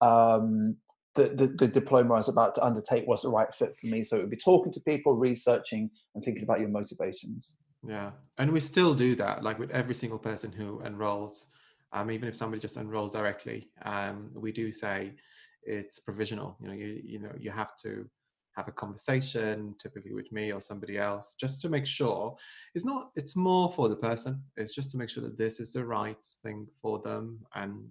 um, 0.00 0.76
the, 1.14 1.28
the, 1.28 1.46
the, 1.46 1.68
diploma 1.68 2.14
I 2.14 2.18
was 2.18 2.28
about 2.28 2.54
to 2.56 2.64
undertake 2.64 3.06
was 3.06 3.22
the 3.22 3.30
right 3.30 3.52
fit 3.52 3.74
for 3.74 3.86
me. 3.86 4.02
So 4.02 4.16
it 4.16 4.20
would 4.20 4.30
be 4.30 4.36
talking 4.36 4.72
to 4.72 4.80
people, 4.80 5.14
researching, 5.14 5.90
and 6.14 6.22
thinking 6.22 6.44
about 6.44 6.60
your 6.60 6.68
motivations. 6.68 7.56
Yeah, 7.86 8.10
and 8.38 8.52
we 8.52 8.60
still 8.60 8.94
do 8.94 9.14
that, 9.16 9.42
like 9.42 9.58
with 9.58 9.70
every 9.70 9.94
single 9.94 10.18
person 10.18 10.52
who 10.52 10.82
enrolls. 10.82 11.48
Um, 11.92 12.10
even 12.10 12.28
if 12.28 12.36
somebody 12.36 12.60
just 12.60 12.76
enrolls 12.76 13.12
directly, 13.12 13.70
um, 13.84 14.30
we 14.34 14.52
do 14.52 14.70
say 14.70 15.12
it's 15.62 16.00
provisional. 16.00 16.56
You 16.60 16.68
know, 16.68 16.74
you 16.74 17.00
you 17.02 17.18
know 17.20 17.32
you 17.38 17.50
have 17.50 17.76
to 17.82 18.08
have 18.56 18.68
a 18.68 18.72
conversation 18.72 19.74
typically 19.78 20.12
with 20.12 20.32
me 20.32 20.52
or 20.52 20.60
somebody 20.60 20.98
else 20.98 21.36
just 21.38 21.60
to 21.60 21.68
make 21.68 21.86
sure. 21.86 22.36
It's 22.74 22.84
not 22.84 23.10
it's 23.14 23.36
more 23.36 23.70
for 23.70 23.88
the 23.88 23.96
person. 23.96 24.42
It's 24.56 24.74
just 24.74 24.90
to 24.92 24.98
make 24.98 25.10
sure 25.10 25.22
that 25.24 25.38
this 25.38 25.60
is 25.60 25.72
the 25.72 25.84
right 25.84 26.24
thing 26.42 26.66
for 26.80 27.00
them 27.00 27.40
and 27.54 27.90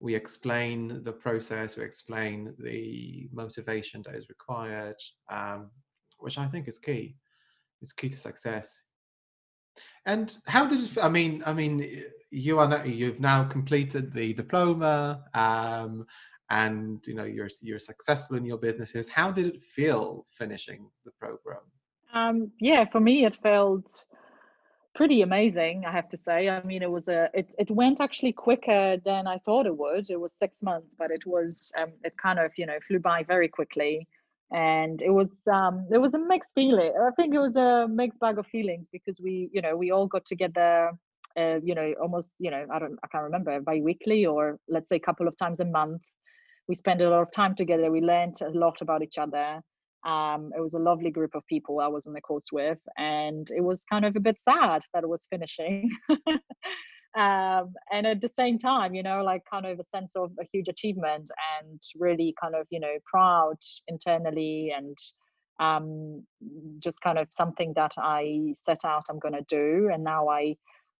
we 0.00 0.14
explain 0.14 1.02
the 1.02 1.12
process 1.12 1.76
we 1.76 1.82
explain 1.84 2.54
the 2.60 3.28
motivation 3.32 4.00
that 4.02 4.14
is 4.14 4.28
required 4.28 4.94
um, 5.28 5.70
which 6.18 6.38
i 6.38 6.46
think 6.46 6.68
is 6.68 6.78
key. 6.78 7.16
It's 7.80 7.92
key 7.92 8.08
to 8.08 8.18
success. 8.18 8.82
And 10.04 10.36
how 10.46 10.66
did 10.66 10.82
it 10.82 10.98
i 11.02 11.08
mean 11.08 11.42
i 11.46 11.52
mean 11.52 12.04
you 12.30 12.58
are 12.58 12.68
now, 12.68 12.82
you've 12.82 13.20
now 13.20 13.44
completed 13.44 14.12
the 14.12 14.34
diploma 14.34 15.24
um, 15.34 16.06
and 16.50 17.06
you 17.06 17.14
know 17.14 17.24
you're 17.24 17.48
you're 17.62 17.78
successful 17.78 18.36
in 18.36 18.44
your 18.44 18.58
businesses 18.58 19.08
how 19.08 19.30
did 19.30 19.46
it 19.46 19.60
feel 19.60 20.26
finishing 20.30 20.88
the 21.04 21.10
program? 21.20 21.60
Um, 22.14 22.50
yeah 22.60 22.84
for 22.86 23.00
me 23.00 23.24
it 23.24 23.36
felt 23.36 24.04
pretty 24.94 25.22
amazing 25.22 25.84
i 25.86 25.92
have 25.92 26.08
to 26.08 26.16
say. 26.16 26.48
I 26.48 26.62
mean 26.62 26.82
it 26.82 26.90
was 26.90 27.08
a 27.08 27.30
it, 27.34 27.48
it 27.58 27.70
went 27.70 28.00
actually 28.00 28.32
quicker 28.32 28.96
than 29.04 29.26
i 29.26 29.38
thought 29.38 29.66
it 29.66 29.76
would. 29.76 30.10
It 30.10 30.20
was 30.20 30.32
six 30.32 30.62
months 30.62 30.94
but 30.98 31.10
it 31.10 31.24
was 31.26 31.70
um, 31.78 31.92
it 32.02 32.14
kind 32.16 32.38
of 32.38 32.50
you 32.56 32.66
know 32.66 32.78
flew 32.86 32.98
by 32.98 33.22
very 33.22 33.48
quickly. 33.48 34.08
And 34.50 35.02
it 35.02 35.10
was 35.10 35.28
um 35.52 35.86
it 35.92 35.98
was 35.98 36.14
a 36.14 36.18
mixed 36.18 36.54
feeling. 36.54 36.92
I 37.06 37.10
think 37.16 37.34
it 37.34 37.38
was 37.38 37.56
a 37.56 37.86
mixed 37.86 38.20
bag 38.20 38.38
of 38.38 38.46
feelings 38.46 38.88
because 38.90 39.20
we 39.20 39.50
you 39.52 39.60
know 39.60 39.76
we 39.76 39.90
all 39.90 40.06
got 40.06 40.24
together 40.24 40.90
uh, 41.38 41.60
you 41.62 41.74
know 41.74 41.94
almost 42.00 42.32
you 42.38 42.50
know 42.50 42.66
i 42.72 42.78
don't 42.78 42.98
i 43.04 43.06
can't 43.06 43.24
remember 43.24 43.60
bi-weekly 43.60 44.26
or 44.26 44.58
let's 44.68 44.88
say 44.88 44.96
a 44.96 45.06
couple 45.08 45.28
of 45.28 45.36
times 45.36 45.60
a 45.60 45.64
month 45.64 46.02
we 46.68 46.74
spent 46.74 47.00
a 47.00 47.08
lot 47.08 47.22
of 47.22 47.32
time 47.32 47.54
together. 47.54 47.90
We 47.90 48.00
learned 48.00 48.36
a 48.42 48.50
lot 48.50 48.80
about 48.82 49.02
each 49.02 49.18
other. 49.18 49.60
Um, 50.06 50.52
it 50.56 50.60
was 50.60 50.74
a 50.74 50.78
lovely 50.78 51.10
group 51.10 51.34
of 51.34 51.42
people 51.46 51.80
I 51.80 51.88
was 51.88 52.06
on 52.06 52.12
the 52.12 52.20
course 52.20 52.46
with, 52.52 52.78
and 52.96 53.48
it 53.50 53.62
was 53.62 53.84
kind 53.90 54.04
of 54.04 54.14
a 54.14 54.20
bit 54.20 54.38
sad 54.38 54.82
that 54.94 55.02
it 55.02 55.08
was 55.08 55.26
finishing. 55.30 55.90
um, 57.18 57.74
and 57.92 58.06
at 58.06 58.20
the 58.20 58.28
same 58.28 58.58
time, 58.58 58.94
you 58.94 59.02
know, 59.02 59.24
like 59.24 59.42
kind 59.50 59.66
of 59.66 59.80
a 59.80 59.84
sense 59.84 60.12
of 60.14 60.30
a 60.40 60.46
huge 60.52 60.68
achievement 60.68 61.30
and 61.60 61.80
really 61.96 62.34
kind 62.40 62.54
of, 62.54 62.66
you 62.70 62.78
know, 62.78 62.94
proud 63.10 63.56
internally 63.88 64.72
and 64.76 64.96
um, 65.60 66.24
just 66.82 67.00
kind 67.00 67.18
of 67.18 67.26
something 67.30 67.72
that 67.74 67.92
I 67.98 68.54
set 68.54 68.84
out 68.84 69.04
I'm 69.10 69.18
going 69.18 69.34
to 69.34 69.44
do. 69.48 69.90
And 69.92 70.04
now 70.04 70.28
I 70.28 70.56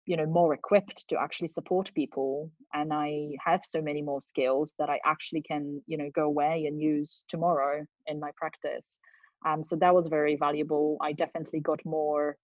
you 0.08 0.16
know 0.16 0.24
more 0.24 0.54
equipped 0.54 1.06
to 1.06 1.20
actually 1.20 1.48
support 1.48 1.92
people 1.94 2.50
and 2.72 2.94
i 2.94 3.28
have 3.44 3.60
so 3.62 3.82
many 3.82 4.00
more 4.00 4.22
skills 4.22 4.74
that 4.78 4.88
i 4.88 4.98
actually 5.04 5.42
can 5.42 5.82
you 5.86 5.98
know 5.98 6.10
go 6.14 6.24
away 6.24 6.64
and 6.66 6.80
use 6.80 7.26
tomorrow 7.28 7.84
in 8.06 8.18
my 8.18 8.30
practice. 8.36 8.98
Um, 9.46 9.62
so 9.62 9.76
that 9.76 9.94
was 9.94 10.08
very 10.08 10.34
valuable. 10.34 10.96
I 11.00 11.12
definitely 11.12 11.60
got 11.60 11.80
more 11.84 12.36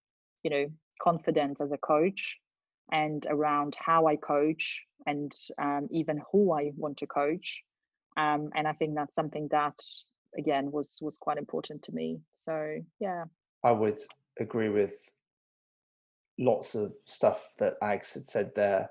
you 0.45 0.51
know 0.51 0.67
confidence 1.03 1.61
as 1.61 1.73
a 1.73 1.79
coach 1.79 2.39
and 2.93 3.27
around 3.31 3.75
how 3.79 4.07
i 4.07 4.17
coach 4.17 4.85
and 5.07 5.33
um, 5.59 5.89
even 5.91 6.21
who 6.31 6.53
i 6.53 6.71
want 6.77 6.99
to 6.99 7.07
coach. 7.07 7.63
Um, 8.17 8.51
and 8.55 8.69
i 8.69 8.75
think 8.75 8.95
that's 8.95 9.15
something 9.15 9.49
that 9.51 9.79
again 10.39 10.71
was 10.71 10.99
was 11.01 11.17
quite 11.17 11.39
important 11.39 11.83
to 11.85 11.93
me. 11.93 12.21
So 12.35 12.55
yeah. 13.01 13.25
I 13.65 13.73
would 13.73 13.99
agree 14.39 14.69
with 14.69 14.95
lots 16.39 16.75
of 16.75 16.93
stuff 17.05 17.51
that 17.59 17.81
Ags 17.81 18.15
had 18.15 18.27
said 18.27 18.51
there. 18.55 18.91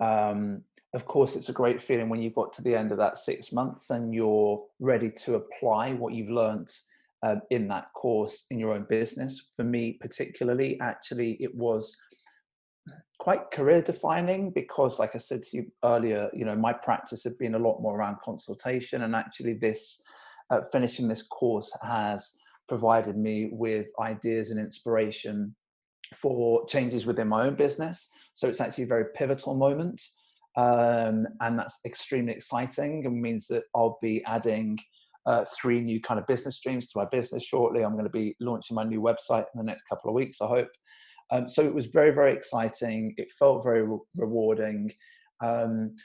Um, 0.00 0.62
of 0.94 1.06
course, 1.06 1.34
it's 1.34 1.48
a 1.48 1.52
great 1.52 1.82
feeling 1.82 2.08
when 2.08 2.22
you've 2.22 2.34
got 2.34 2.52
to 2.54 2.62
the 2.62 2.74
end 2.74 2.92
of 2.92 2.98
that 2.98 3.18
six 3.18 3.52
months 3.52 3.90
and 3.90 4.14
you're 4.14 4.64
ready 4.78 5.10
to 5.24 5.34
apply 5.34 5.92
what 5.92 6.14
you've 6.14 6.30
learned 6.30 6.70
um, 7.24 7.40
in 7.50 7.66
that 7.68 7.92
course 7.94 8.44
in 8.50 8.58
your 8.58 8.72
own 8.72 8.86
business. 8.88 9.50
For 9.56 9.64
me, 9.64 9.98
particularly, 10.00 10.78
actually, 10.80 11.32
it 11.40 11.54
was 11.54 11.96
quite 13.18 13.50
career 13.50 13.80
defining 13.80 14.50
because, 14.50 14.98
like 14.98 15.14
I 15.14 15.18
said 15.18 15.42
to 15.44 15.56
you 15.56 15.72
earlier, 15.82 16.30
you 16.34 16.44
know, 16.44 16.54
my 16.54 16.72
practice 16.72 17.24
had 17.24 17.38
been 17.38 17.54
a 17.54 17.58
lot 17.58 17.80
more 17.80 17.96
around 17.96 18.18
consultation, 18.22 19.02
and 19.02 19.16
actually, 19.16 19.54
this 19.54 20.02
uh, 20.50 20.60
finishing 20.70 21.08
this 21.08 21.22
course 21.22 21.76
has 21.82 22.36
provided 22.68 23.16
me 23.16 23.48
with 23.52 23.86
ideas 24.00 24.50
and 24.50 24.60
inspiration 24.60 25.54
for 26.14 26.66
changes 26.66 27.06
within 27.06 27.28
my 27.28 27.46
own 27.46 27.54
business. 27.54 28.08
So 28.34 28.48
it's 28.48 28.60
actually 28.60 28.84
a 28.84 28.88
very 28.88 29.06
pivotal 29.14 29.54
moment. 29.54 30.00
Um, 30.56 31.26
and 31.40 31.58
that's 31.58 31.80
extremely 31.84 32.32
exciting 32.32 33.04
and 33.06 33.20
means 33.20 33.48
that 33.48 33.64
I'll 33.74 33.98
be 34.00 34.24
adding 34.24 34.78
uh, 35.26 35.44
three 35.60 35.80
new 35.80 36.00
kind 36.00 36.20
of 36.20 36.26
business 36.26 36.56
streams 36.56 36.88
to 36.88 36.98
my 36.98 37.06
business 37.10 37.44
shortly. 37.44 37.82
I'm 37.82 37.92
going 37.92 38.04
to 38.04 38.10
be 38.10 38.36
launching 38.40 38.74
my 38.74 38.84
new 38.84 39.00
website 39.00 39.46
in 39.54 39.58
the 39.58 39.64
next 39.64 39.84
couple 39.84 40.10
of 40.10 40.14
weeks, 40.14 40.40
I 40.40 40.46
hope. 40.46 40.68
Um, 41.30 41.48
so 41.48 41.62
it 41.62 41.74
was 41.74 41.86
very, 41.86 42.10
very 42.10 42.32
exciting. 42.34 43.14
It 43.16 43.32
felt 43.32 43.64
very 43.64 43.82
re- 43.82 43.98
rewarding. 44.16 44.92
Um, 45.42 45.96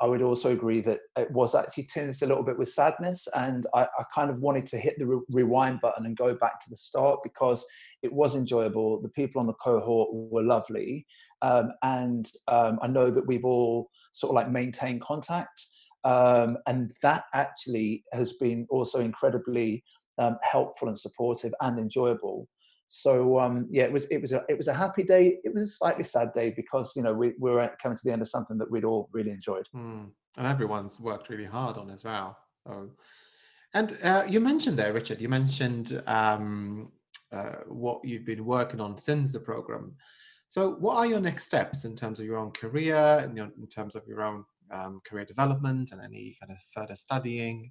I 0.00 0.06
would 0.06 0.22
also 0.22 0.52
agree 0.52 0.80
that 0.82 1.00
it 1.16 1.30
was 1.32 1.54
actually 1.54 1.84
tinged 1.84 2.22
a 2.22 2.26
little 2.26 2.44
bit 2.44 2.58
with 2.58 2.68
sadness, 2.68 3.26
and 3.34 3.66
I, 3.74 3.82
I 3.82 4.04
kind 4.14 4.30
of 4.30 4.38
wanted 4.38 4.66
to 4.68 4.78
hit 4.78 4.94
the 4.98 5.06
re- 5.06 5.24
rewind 5.30 5.80
button 5.80 6.06
and 6.06 6.16
go 6.16 6.34
back 6.34 6.60
to 6.60 6.70
the 6.70 6.76
start 6.76 7.20
because 7.22 7.64
it 8.02 8.12
was 8.12 8.36
enjoyable. 8.36 9.00
The 9.02 9.08
people 9.08 9.40
on 9.40 9.46
the 9.46 9.54
cohort 9.54 10.08
were 10.12 10.42
lovely, 10.42 11.06
um, 11.42 11.72
and 11.82 12.30
um, 12.48 12.78
I 12.80 12.86
know 12.86 13.10
that 13.10 13.26
we've 13.26 13.44
all 13.44 13.90
sort 14.12 14.30
of 14.30 14.36
like 14.36 14.50
maintained 14.50 15.00
contact, 15.00 15.60
um, 16.04 16.58
and 16.66 16.92
that 17.02 17.24
actually 17.34 18.04
has 18.12 18.34
been 18.34 18.66
also 18.70 19.00
incredibly 19.00 19.82
um, 20.18 20.36
helpful 20.42 20.88
and 20.88 20.98
supportive 20.98 21.52
and 21.60 21.78
enjoyable 21.78 22.46
so 22.92 23.38
um, 23.38 23.68
yeah, 23.70 23.84
it 23.84 23.92
was 23.92 24.06
it 24.06 24.20
was 24.20 24.32
a 24.32 24.44
it 24.48 24.58
was 24.58 24.66
a 24.66 24.74
happy 24.74 25.04
day. 25.04 25.38
It 25.44 25.54
was 25.54 25.62
a 25.62 25.72
slightly 25.72 26.02
sad 26.02 26.32
day 26.32 26.50
because 26.50 26.96
you 26.96 27.04
know 27.04 27.14
we, 27.14 27.34
we 27.38 27.52
were 27.52 27.70
coming 27.80 27.96
to 27.96 28.02
the 28.04 28.10
end 28.10 28.20
of 28.20 28.26
something 28.26 28.58
that 28.58 28.68
we'd 28.68 28.82
all 28.84 29.08
really 29.12 29.30
enjoyed. 29.30 29.68
Mm. 29.72 30.08
And 30.36 30.46
everyone's 30.46 30.98
worked 30.98 31.28
really 31.28 31.44
hard 31.44 31.76
on 31.76 31.88
as 31.88 32.02
well. 32.02 32.36
So, 32.66 32.90
and 33.74 33.96
uh, 34.02 34.24
you 34.28 34.40
mentioned 34.40 34.76
there, 34.76 34.92
Richard. 34.92 35.20
You 35.20 35.28
mentioned 35.28 36.02
um, 36.08 36.90
uh, 37.30 37.58
what 37.68 38.04
you've 38.04 38.26
been 38.26 38.44
working 38.44 38.80
on 38.80 38.98
since 38.98 39.32
the 39.32 39.38
program. 39.38 39.94
So, 40.48 40.72
what 40.72 40.96
are 40.96 41.06
your 41.06 41.20
next 41.20 41.44
steps 41.44 41.84
in 41.84 41.94
terms 41.94 42.18
of 42.18 42.26
your 42.26 42.38
own 42.38 42.50
career, 42.50 43.20
and 43.22 43.38
in 43.38 43.68
terms 43.68 43.94
of 43.94 44.04
your 44.08 44.22
own 44.22 44.44
um, 44.72 45.00
career 45.06 45.24
development, 45.24 45.92
and 45.92 46.02
any 46.02 46.36
kind 46.40 46.50
of 46.50 46.58
further 46.74 46.96
studying? 46.96 47.70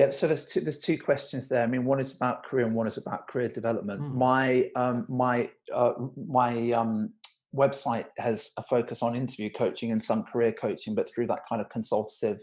Yeah, 0.00 0.10
so 0.12 0.26
there's 0.26 0.46
two, 0.46 0.60
there's 0.60 0.80
two 0.80 0.96
questions 0.96 1.46
there. 1.48 1.62
I 1.62 1.66
mean, 1.66 1.84
one 1.84 2.00
is 2.00 2.14
about 2.16 2.42
career 2.42 2.64
and 2.64 2.74
one 2.74 2.86
is 2.86 2.96
about 2.96 3.28
career 3.28 3.48
development. 3.48 4.00
Mm. 4.00 4.14
My 4.14 4.70
um, 4.74 5.04
my 5.10 5.50
uh, 5.74 5.92
my 6.16 6.72
um, 6.72 7.12
website 7.54 8.06
has 8.16 8.50
a 8.56 8.62
focus 8.62 9.02
on 9.02 9.14
interview 9.14 9.50
coaching 9.50 9.92
and 9.92 10.02
some 10.02 10.22
career 10.22 10.52
coaching, 10.52 10.94
but 10.94 11.10
through 11.10 11.26
that 11.26 11.40
kind 11.46 11.60
of 11.60 11.68
consultative 11.68 12.38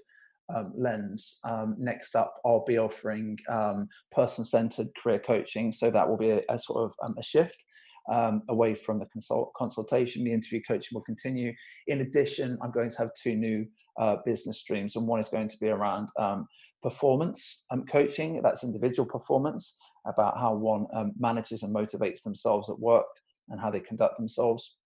um, 0.56 0.72
lens. 0.78 1.40
Um, 1.46 1.76
next 1.80 2.16
up, 2.16 2.36
I'll 2.46 2.64
be 2.64 2.78
offering 2.78 3.38
um, 3.50 3.88
person-centered 4.12 4.90
career 5.02 5.20
coaching, 5.20 5.74
so 5.74 5.90
that 5.90 6.08
will 6.08 6.18
be 6.18 6.30
a, 6.30 6.42
a 6.50 6.60
sort 6.60 6.84
of 6.84 6.94
um, 7.04 7.16
a 7.18 7.24
shift. 7.24 7.66
Um, 8.12 8.42
away 8.50 8.76
from 8.76 9.00
the 9.00 9.06
consult- 9.08 9.54
consultation. 9.56 10.24
The 10.24 10.34
interview 10.34 10.62
coaching 10.68 10.96
will 10.96 11.04
continue. 11.04 11.54
In 11.88 12.02
addition, 12.02 12.58
I'm 12.62 12.72
going 12.72 12.90
to 12.90 12.98
have 12.98 13.12
two 13.22 13.36
new 13.36 13.66
uh, 14.00 14.18
business 14.26 14.60
streams, 14.60 14.96
and 14.96 15.08
one 15.08 15.20
is 15.20 15.30
going 15.30 15.50
to 15.50 15.58
be 15.60 15.70
around 15.70 16.10
um, 16.20 16.48
performance 16.82 17.66
um, 17.72 17.86
coaching. 17.86 18.42
That's 18.42 18.64
individual 18.64 19.08
performance 19.08 19.78
about 20.06 20.38
how 20.38 20.54
one 20.54 20.86
um, 20.94 21.12
manages 21.20 21.64
and 21.64 21.76
motivates 21.76 22.24
themselves 22.24 22.70
at 22.70 22.80
work 22.80 23.06
and 23.50 23.60
how 23.60 23.72
they 23.72 23.80
conduct 23.80 24.18
themselves 24.18 24.78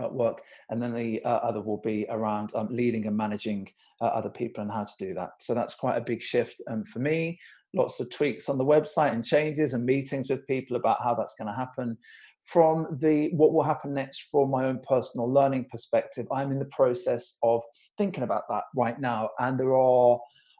at 0.00 0.12
work. 0.12 0.42
And 0.70 0.82
then 0.82 0.94
the 0.94 1.22
uh, 1.24 1.28
other 1.28 1.60
will 1.60 1.80
be 1.84 2.06
around 2.08 2.54
um, 2.54 2.68
leading 2.70 3.06
and 3.06 3.16
managing 3.16 3.68
uh, 4.00 4.06
other 4.06 4.30
people 4.30 4.62
and 4.62 4.70
how 4.70 4.84
to 4.84 4.92
do 4.98 5.14
that. 5.14 5.30
So 5.40 5.54
that's 5.54 5.74
quite 5.74 5.96
a 5.96 6.00
big 6.00 6.22
shift 6.22 6.60
um, 6.68 6.84
for 6.84 6.98
me. 6.98 7.38
Lots 7.74 8.00
of 8.00 8.10
tweaks 8.10 8.48
on 8.48 8.58
the 8.58 8.64
website 8.64 9.12
and 9.12 9.24
changes 9.24 9.74
and 9.74 9.84
meetings 9.84 10.30
with 10.30 10.46
people 10.46 10.76
about 10.76 11.02
how 11.02 11.14
that's 11.14 11.34
going 11.38 11.48
to 11.48 11.54
happen. 11.54 11.96
From 12.44 12.86
the 13.00 13.30
what 13.32 13.52
will 13.52 13.62
happen 13.62 13.94
next 13.94 14.28
from 14.30 14.50
my 14.50 14.66
own 14.66 14.80
personal 14.86 15.32
learning 15.32 15.66
perspective, 15.70 16.26
I'm 16.30 16.52
in 16.52 16.58
the 16.58 16.66
process 16.66 17.38
of 17.42 17.62
thinking 17.96 18.22
about 18.22 18.42
that 18.50 18.64
right 18.76 19.00
now, 19.00 19.30
and 19.38 19.58
there 19.58 19.74
are 19.74 20.18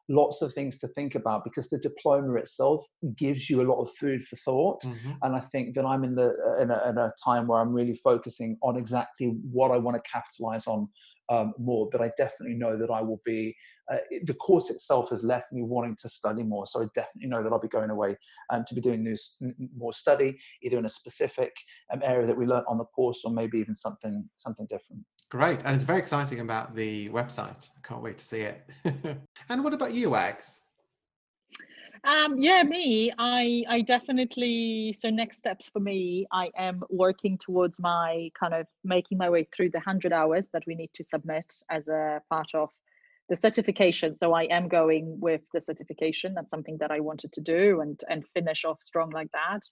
lots 0.09 0.43
of 0.43 0.53
things 0.53 0.79
to 0.79 0.89
think 0.89 1.15
about 1.15 1.45
because 1.45 1.71
the 1.71 1.79
diploma 1.79 2.35
itself 2.35 2.85
gives 3.17 3.49
you 3.49 3.63
a 3.63 3.69
lot 3.69 3.81
of 3.81 3.91
food 3.99 4.23
for 4.23 4.37
thought 4.37 4.83
mm-hmm. 4.83 5.13
and 5.23 5.35
i 5.35 5.41
think 5.41 5.75
that 5.75 5.85
i'm 5.85 6.05
in 6.05 6.15
the 6.15 6.35
uh, 6.47 6.63
in 6.63 6.71
a, 6.71 6.91
in 6.91 6.99
a, 6.99 7.11
time 7.25 7.47
where 7.47 7.59
i'm 7.61 7.73
really 7.73 7.95
focusing 7.95 8.59
on 8.63 8.77
exactly 8.77 9.35
what 9.51 9.71
i 9.71 9.79
want 9.79 9.97
to 9.97 10.11
capitalize 10.11 10.67
on 10.67 10.87
um, 11.29 11.53
more 11.59 11.89
but 11.91 12.01
i 12.01 12.11
definitely 12.17 12.57
know 12.57 12.77
that 12.77 12.91
i 12.91 13.01
will 13.01 13.21
be 13.25 13.55
uh, 13.93 13.97
the 14.25 14.35
course 14.35 14.71
itself 14.71 15.11
has 15.11 15.25
left 15.25 15.53
me 15.53 15.63
wanting 15.63 15.97
to 16.01 16.09
study 16.09 16.43
more 16.43 16.67
so 16.67 16.83
i 16.83 16.87
definitely 16.95 17.29
know 17.29 17.43
that 17.43 17.53
i'll 17.53 17.61
be 17.61 17.69
going 17.69 17.91
away 17.91 18.17
um, 18.53 18.65
to 18.67 18.75
be 18.75 18.81
doing 18.81 19.03
new, 19.03 19.17
more 19.77 19.93
study 19.93 20.37
either 20.63 20.79
in 20.79 20.85
a 20.85 20.89
specific 20.89 21.55
um, 21.93 22.01
area 22.05 22.27
that 22.27 22.37
we 22.37 22.47
learned 22.47 22.67
on 22.69 22.79
the 22.79 22.85
course 22.85 23.23
or 23.25 23.33
maybe 23.33 23.59
even 23.59 23.75
something 23.75 24.29
something 24.37 24.67
different 24.69 25.03
Great. 25.31 25.63
And 25.65 25.75
it's 25.75 25.85
very 25.85 25.99
exciting 25.99 26.39
about 26.39 26.77
the 26.77 27.09
website. 27.09 27.69
I 27.77 27.81
can't 27.83 28.03
wait 28.03 28.19
to 28.19 28.25
see 28.25 28.43
it. 28.43 28.65
and 29.49 29.65
what 29.65 29.75
about 29.75 29.93
you, 29.93 30.11
Ags? 30.11 30.61
Um, 32.05 32.39
yeah, 32.39 32.63
me, 32.63 33.13
I, 33.17 33.65
I 33.67 33.81
definitely, 33.81 34.93
so 34.93 35.09
next 35.09 35.39
steps 35.39 35.71
for 35.71 35.81
me, 35.81 36.27
I 36.31 36.51
am 36.57 36.83
working 36.91 37.39
towards 37.39 37.81
my 37.81 38.31
kind 38.39 38.53
of 38.53 38.67
making 38.85 39.17
my 39.17 39.31
way 39.31 39.49
through 39.55 39.71
the 39.71 39.79
100 39.79 40.13
hours 40.13 40.51
that 40.53 40.65
we 40.67 40.75
need 40.75 40.91
to 40.95 41.05
submit 41.05 41.55
as 41.71 41.89
a 41.89 42.21
part 42.29 42.55
of 42.55 42.71
the 43.31 43.37
certification. 43.37 44.15
So 44.15 44.35
I 44.35 44.43
am 44.45 44.69
going 44.69 45.19
with 45.19 45.41
the 45.55 45.61
certification. 45.63 46.35
That's 46.35 46.51
something 46.51 46.77
that 46.81 46.91
I 46.91 47.01
wanted 47.01 47.33
to 47.33 47.41
do 47.41 47.81
and, 47.81 47.99
and 48.11 48.23
finish 48.35 48.67
off 48.67 48.83
strong 48.83 49.09
like 49.11 49.31
that 49.33 49.63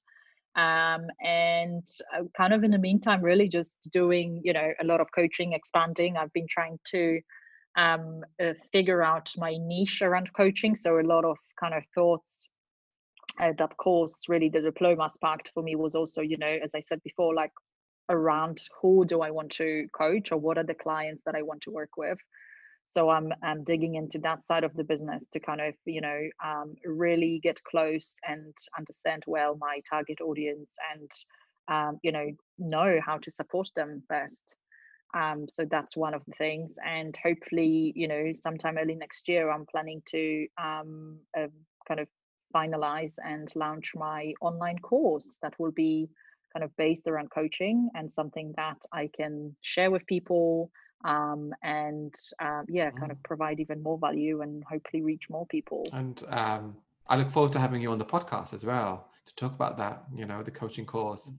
um, 0.56 1.06
and 1.22 1.86
uh, 2.14 2.24
kind 2.36 2.52
of 2.52 2.62
in 2.64 2.70
the 2.70 2.78
meantime 2.78 3.22
really 3.22 3.48
just 3.48 3.88
doing 3.92 4.40
you 4.44 4.52
know 4.52 4.72
a 4.80 4.84
lot 4.84 5.00
of 5.00 5.08
coaching 5.14 5.52
expanding 5.52 6.16
i've 6.16 6.32
been 6.32 6.46
trying 6.48 6.78
to 6.84 7.20
um, 7.76 8.22
uh, 8.42 8.52
figure 8.72 9.02
out 9.02 9.32
my 9.36 9.56
niche 9.58 10.02
around 10.02 10.32
coaching. 10.34 10.76
So 10.76 10.98
a 10.98 11.02
lot 11.02 11.24
of 11.24 11.38
kind 11.58 11.74
of 11.74 11.82
thoughts 11.94 12.48
uh, 13.40 13.52
that 13.58 13.76
course 13.76 14.28
really 14.28 14.48
the 14.48 14.60
diploma 14.60 15.08
sparked 15.08 15.50
for 15.54 15.62
me 15.62 15.74
was 15.74 15.94
also 15.94 16.20
you 16.20 16.36
know 16.36 16.58
as 16.62 16.74
i 16.74 16.80
said 16.80 17.02
before 17.02 17.34
like 17.34 17.52
around 18.10 18.58
who 18.80 19.04
do 19.04 19.22
i 19.22 19.30
want 19.30 19.50
to 19.50 19.86
coach 19.96 20.32
or 20.32 20.38
what 20.38 20.58
are 20.58 20.64
the 20.64 20.74
clients 20.74 21.22
that 21.24 21.34
i 21.34 21.42
want 21.42 21.60
to 21.62 21.70
work 21.70 21.96
with. 21.96 22.18
So 22.84 23.10
I'm, 23.10 23.32
I'm 23.42 23.64
digging 23.64 23.94
into 23.94 24.18
that 24.18 24.42
side 24.42 24.64
of 24.64 24.74
the 24.74 24.84
business 24.84 25.28
to 25.28 25.40
kind 25.40 25.60
of 25.60 25.74
you 25.84 26.00
know 26.00 26.20
um, 26.44 26.74
really 26.84 27.40
get 27.42 27.62
close 27.62 28.18
and 28.28 28.54
understand 28.76 29.22
well 29.26 29.56
my 29.58 29.80
target 29.88 30.20
audience 30.20 30.76
and 30.92 31.10
um, 31.68 32.00
you 32.02 32.12
know 32.12 32.26
know 32.58 32.98
how 33.04 33.18
to 33.18 33.30
support 33.30 33.68
them 33.76 34.02
best 34.08 34.56
um, 35.14 35.46
so 35.48 35.64
that's 35.64 35.96
one 35.96 36.14
of 36.14 36.22
the 36.26 36.32
things 36.32 36.76
and 36.84 37.16
hopefully 37.22 37.92
you 37.96 38.08
know 38.08 38.32
sometime 38.34 38.78
early 38.78 38.94
next 38.94 39.28
year 39.28 39.50
i'm 39.50 39.66
planning 39.66 40.02
to 40.06 40.46
um, 40.62 41.18
uh, 41.36 41.46
kind 41.86 42.00
of 42.00 42.08
finalize 42.54 43.14
and 43.24 43.50
launch 43.54 43.92
my 43.94 44.32
online 44.40 44.78
course 44.78 45.38
that 45.42 45.54
will 45.58 45.72
be 45.72 46.08
kind 46.52 46.64
of 46.64 46.76
based 46.76 47.06
around 47.06 47.30
coaching 47.30 47.88
and 47.94 48.10
something 48.10 48.52
that 48.56 48.76
i 48.92 49.08
can 49.16 49.54
share 49.62 49.90
with 49.90 50.06
people 50.06 50.70
um, 51.04 51.52
and 51.62 52.14
uh, 52.38 52.62
yeah, 52.68 52.90
kind 52.90 53.10
of 53.10 53.18
mm. 53.18 53.24
provide 53.24 53.60
even 53.60 53.82
more 53.82 53.98
value 53.98 54.42
and 54.42 54.62
hopefully 54.64 55.02
reach 55.02 55.28
more 55.28 55.46
people. 55.46 55.84
And 55.92 56.22
um, 56.28 56.76
I 57.08 57.16
look 57.16 57.30
forward 57.30 57.52
to 57.52 57.58
having 57.58 57.82
you 57.82 57.90
on 57.90 57.98
the 57.98 58.04
podcast 58.04 58.54
as 58.54 58.64
well 58.64 59.08
to 59.26 59.34
talk 59.34 59.52
about 59.52 59.76
that. 59.78 60.04
You 60.14 60.26
know, 60.26 60.42
the 60.42 60.50
coaching 60.50 60.86
course. 60.86 61.30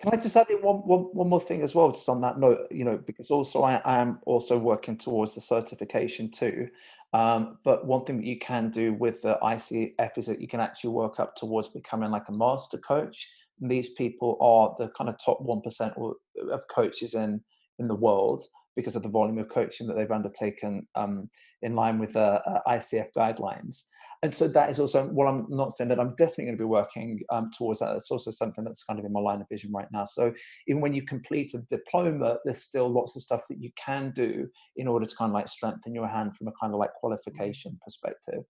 Can 0.00 0.12
I 0.12 0.16
just 0.16 0.36
add 0.36 0.48
in 0.48 0.58
one, 0.58 0.76
one, 0.76 1.00
one 1.12 1.28
more 1.28 1.40
thing 1.40 1.62
as 1.62 1.74
well, 1.74 1.90
just 1.90 2.08
on 2.08 2.20
that 2.20 2.38
note, 2.38 2.68
you 2.70 2.84
know, 2.84 2.98
because 3.04 3.30
also 3.30 3.62
I, 3.62 3.76
I 3.84 3.98
am 3.98 4.20
also 4.26 4.56
working 4.56 4.96
towards 4.96 5.34
the 5.34 5.40
certification 5.40 6.30
too. 6.30 6.68
Um, 7.12 7.58
but 7.64 7.86
one 7.86 8.04
thing 8.04 8.18
that 8.18 8.26
you 8.26 8.38
can 8.38 8.70
do 8.70 8.92
with 8.92 9.22
the 9.22 9.38
ICF 9.42 10.18
is 10.18 10.26
that 10.26 10.40
you 10.40 10.46
can 10.46 10.60
actually 10.60 10.90
work 10.90 11.18
up 11.18 11.34
towards 11.34 11.68
becoming 11.68 12.10
like 12.10 12.28
a 12.28 12.32
master 12.32 12.78
coach. 12.78 13.28
And 13.60 13.68
these 13.68 13.90
people 13.90 14.36
are 14.40 14.74
the 14.78 14.92
kind 14.92 15.10
of 15.10 15.16
top 15.18 15.44
1% 15.44 16.14
of 16.52 16.68
coaches 16.68 17.14
in 17.14 17.40
in 17.78 17.86
the 17.86 17.94
world 17.94 18.42
because 18.76 18.96
of 18.96 19.02
the 19.02 19.08
volume 19.08 19.38
of 19.38 19.48
coaching 19.48 19.86
that 19.86 19.94
they've 19.94 20.10
undertaken 20.10 20.86
um, 20.94 21.28
in 21.62 21.74
line 21.74 21.98
with 21.98 22.14
uh, 22.16 22.40
uh, 22.46 22.60
ICF 22.68 23.08
guidelines. 23.16 23.84
And 24.22 24.34
so 24.34 24.48
that 24.48 24.70
is 24.70 24.80
also, 24.80 25.08
well, 25.12 25.28
I'm 25.28 25.46
not 25.48 25.76
saying 25.76 25.88
that 25.88 26.00
I'm 26.00 26.14
definitely 26.16 26.46
going 26.46 26.56
to 26.56 26.62
be 26.62 26.64
working 26.64 27.20
um, 27.30 27.50
towards 27.56 27.80
that. 27.80 27.94
It's 27.94 28.10
also 28.10 28.30
something 28.30 28.64
that's 28.64 28.84
kind 28.84 28.98
of 28.98 29.04
in 29.04 29.12
my 29.12 29.20
line 29.20 29.40
of 29.40 29.48
vision 29.48 29.70
right 29.72 29.88
now. 29.92 30.04
So 30.04 30.32
even 30.66 30.80
when 30.80 30.92
you 30.92 31.02
complete 31.02 31.54
a 31.54 31.58
diploma, 31.70 32.38
there's 32.44 32.62
still 32.62 32.88
lots 32.88 33.16
of 33.16 33.22
stuff 33.22 33.42
that 33.48 33.62
you 33.62 33.70
can 33.76 34.12
do 34.14 34.48
in 34.76 34.88
order 34.88 35.06
to 35.06 35.16
kind 35.16 35.30
of 35.30 35.34
like 35.34 35.48
strengthen 35.48 35.94
your 35.94 36.08
hand 36.08 36.36
from 36.36 36.48
a 36.48 36.52
kind 36.60 36.72
of 36.72 36.80
like 36.80 36.92
qualification 36.94 37.78
perspective. 37.84 38.44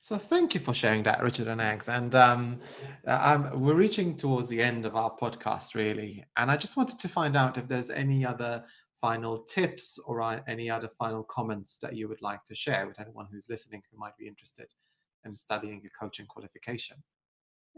So 0.00 0.18
thank 0.18 0.54
you 0.54 0.60
for 0.60 0.74
sharing 0.74 1.02
that, 1.04 1.22
Richard 1.22 1.48
and 1.48 1.60
Ags. 1.60 1.88
And 1.88 2.14
um, 2.14 2.60
uh, 3.06 3.18
um, 3.52 3.60
we're 3.60 3.74
reaching 3.74 4.16
towards 4.16 4.48
the 4.48 4.62
end 4.62 4.86
of 4.86 4.96
our 4.96 5.16
podcast, 5.16 5.74
really. 5.74 6.24
And 6.36 6.50
I 6.50 6.56
just 6.56 6.76
wanted 6.76 6.98
to 7.00 7.08
find 7.08 7.36
out 7.36 7.58
if 7.58 7.68
there's 7.68 7.90
any 7.90 8.24
other 8.24 8.64
final 9.04 9.40
tips 9.40 9.98
or 10.06 10.22
uh, 10.22 10.40
any 10.48 10.70
other 10.70 10.88
final 10.98 11.22
comments 11.24 11.78
that 11.78 11.94
you 11.94 12.08
would 12.08 12.22
like 12.22 12.42
to 12.46 12.54
share 12.54 12.86
with 12.86 12.98
anyone 12.98 13.26
who's 13.30 13.50
listening 13.50 13.82
who 13.92 13.98
might 13.98 14.16
be 14.16 14.26
interested 14.26 14.66
in 15.26 15.36
studying 15.36 15.82
a 15.84 15.90
coaching 15.90 16.24
qualification. 16.24 16.96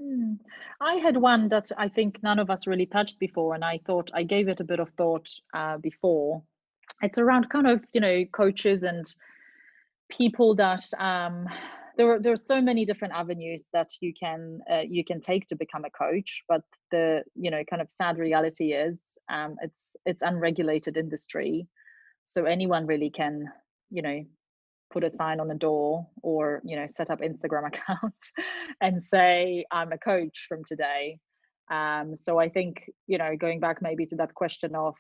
Hmm. 0.00 0.34
I 0.80 0.94
had 0.94 1.16
one 1.16 1.48
that 1.48 1.72
I 1.76 1.88
think 1.88 2.22
none 2.22 2.38
of 2.38 2.48
us 2.48 2.68
really 2.68 2.86
touched 2.86 3.18
before, 3.18 3.56
and 3.56 3.64
I 3.64 3.80
thought 3.84 4.08
I 4.14 4.22
gave 4.22 4.46
it 4.46 4.60
a 4.60 4.64
bit 4.72 4.78
of 4.78 4.88
thought 4.90 5.28
uh, 5.52 5.78
before. 5.78 6.44
It's 7.02 7.18
around 7.18 7.50
kind 7.50 7.66
of 7.66 7.84
you 7.92 8.00
know 8.00 8.24
coaches 8.26 8.84
and 8.84 9.04
people 10.08 10.54
that 10.54 10.84
um, 10.96 11.48
there 11.96 12.12
are 12.12 12.20
there 12.20 12.32
are 12.32 12.36
so 12.36 12.60
many 12.60 12.84
different 12.84 13.14
avenues 13.14 13.68
that 13.72 13.88
you 14.00 14.12
can 14.18 14.60
uh, 14.70 14.82
you 14.88 15.04
can 15.04 15.20
take 15.20 15.46
to 15.48 15.56
become 15.56 15.84
a 15.84 15.90
coach 15.90 16.42
but 16.48 16.62
the 16.90 17.22
you 17.34 17.50
know 17.50 17.62
kind 17.68 17.82
of 17.82 17.90
sad 17.90 18.18
reality 18.18 18.72
is 18.72 19.18
um, 19.32 19.56
it's 19.62 19.96
it's 20.04 20.22
unregulated 20.22 20.96
industry. 20.96 21.66
So 22.24 22.44
anyone 22.44 22.86
really 22.86 23.10
can 23.10 23.46
you 23.90 24.02
know 24.02 24.24
put 24.92 25.04
a 25.04 25.10
sign 25.10 25.40
on 25.40 25.48
the 25.48 25.54
door 25.54 26.06
or 26.22 26.60
you 26.64 26.76
know 26.76 26.86
set 26.86 27.10
up 27.10 27.20
instagram 27.20 27.66
account 27.72 28.14
and 28.80 29.02
say 29.02 29.64
i'm 29.72 29.92
a 29.92 29.98
coach 29.98 30.46
from 30.48 30.62
today. 30.64 31.18
Um, 31.70 32.16
so 32.16 32.38
i 32.38 32.48
think 32.48 32.88
you 33.06 33.18
know 33.18 33.36
going 33.36 33.58
back 33.58 33.82
maybe 33.82 34.06
to 34.06 34.16
that 34.16 34.34
question 34.34 34.74
of 34.76 34.94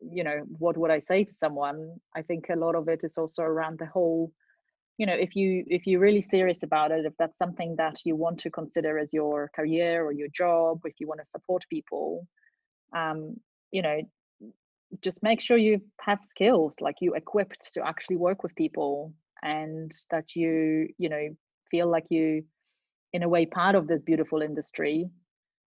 you 0.00 0.24
know 0.24 0.40
what 0.58 0.76
would 0.78 0.90
i 0.90 0.98
say 0.98 1.24
to 1.24 1.32
someone? 1.32 1.96
I 2.16 2.22
think 2.22 2.46
a 2.48 2.56
lot 2.56 2.74
of 2.74 2.88
it 2.88 3.00
is 3.04 3.18
also 3.18 3.42
around 3.42 3.78
the 3.78 3.86
whole 3.86 4.32
you 5.00 5.06
know 5.06 5.14
if 5.14 5.34
you 5.34 5.64
if 5.66 5.86
you're 5.86 6.06
really 6.08 6.20
serious 6.20 6.62
about 6.62 6.90
it 6.92 7.06
if 7.06 7.14
that's 7.18 7.38
something 7.38 7.74
that 7.76 7.96
you 8.04 8.14
want 8.14 8.38
to 8.38 8.50
consider 8.50 8.98
as 8.98 9.14
your 9.14 9.50
career 9.56 10.04
or 10.04 10.12
your 10.12 10.28
job 10.28 10.78
if 10.84 11.00
you 11.00 11.08
want 11.08 11.20
to 11.22 11.32
support 11.34 11.64
people 11.70 12.26
um 12.94 13.34
you 13.70 13.80
know 13.80 13.98
just 15.00 15.22
make 15.22 15.40
sure 15.40 15.56
you 15.56 15.80
have 16.02 16.18
skills 16.22 16.76
like 16.82 16.96
you're 17.00 17.16
equipped 17.16 17.72
to 17.72 17.80
actually 17.82 18.16
work 18.16 18.42
with 18.42 18.54
people 18.56 19.14
and 19.42 19.90
that 20.10 20.36
you 20.36 20.86
you 20.98 21.08
know 21.08 21.26
feel 21.70 21.88
like 21.90 22.04
you 22.10 22.42
in 23.14 23.22
a 23.22 23.28
way 23.28 23.46
part 23.46 23.74
of 23.74 23.86
this 23.86 24.02
beautiful 24.02 24.42
industry 24.42 25.08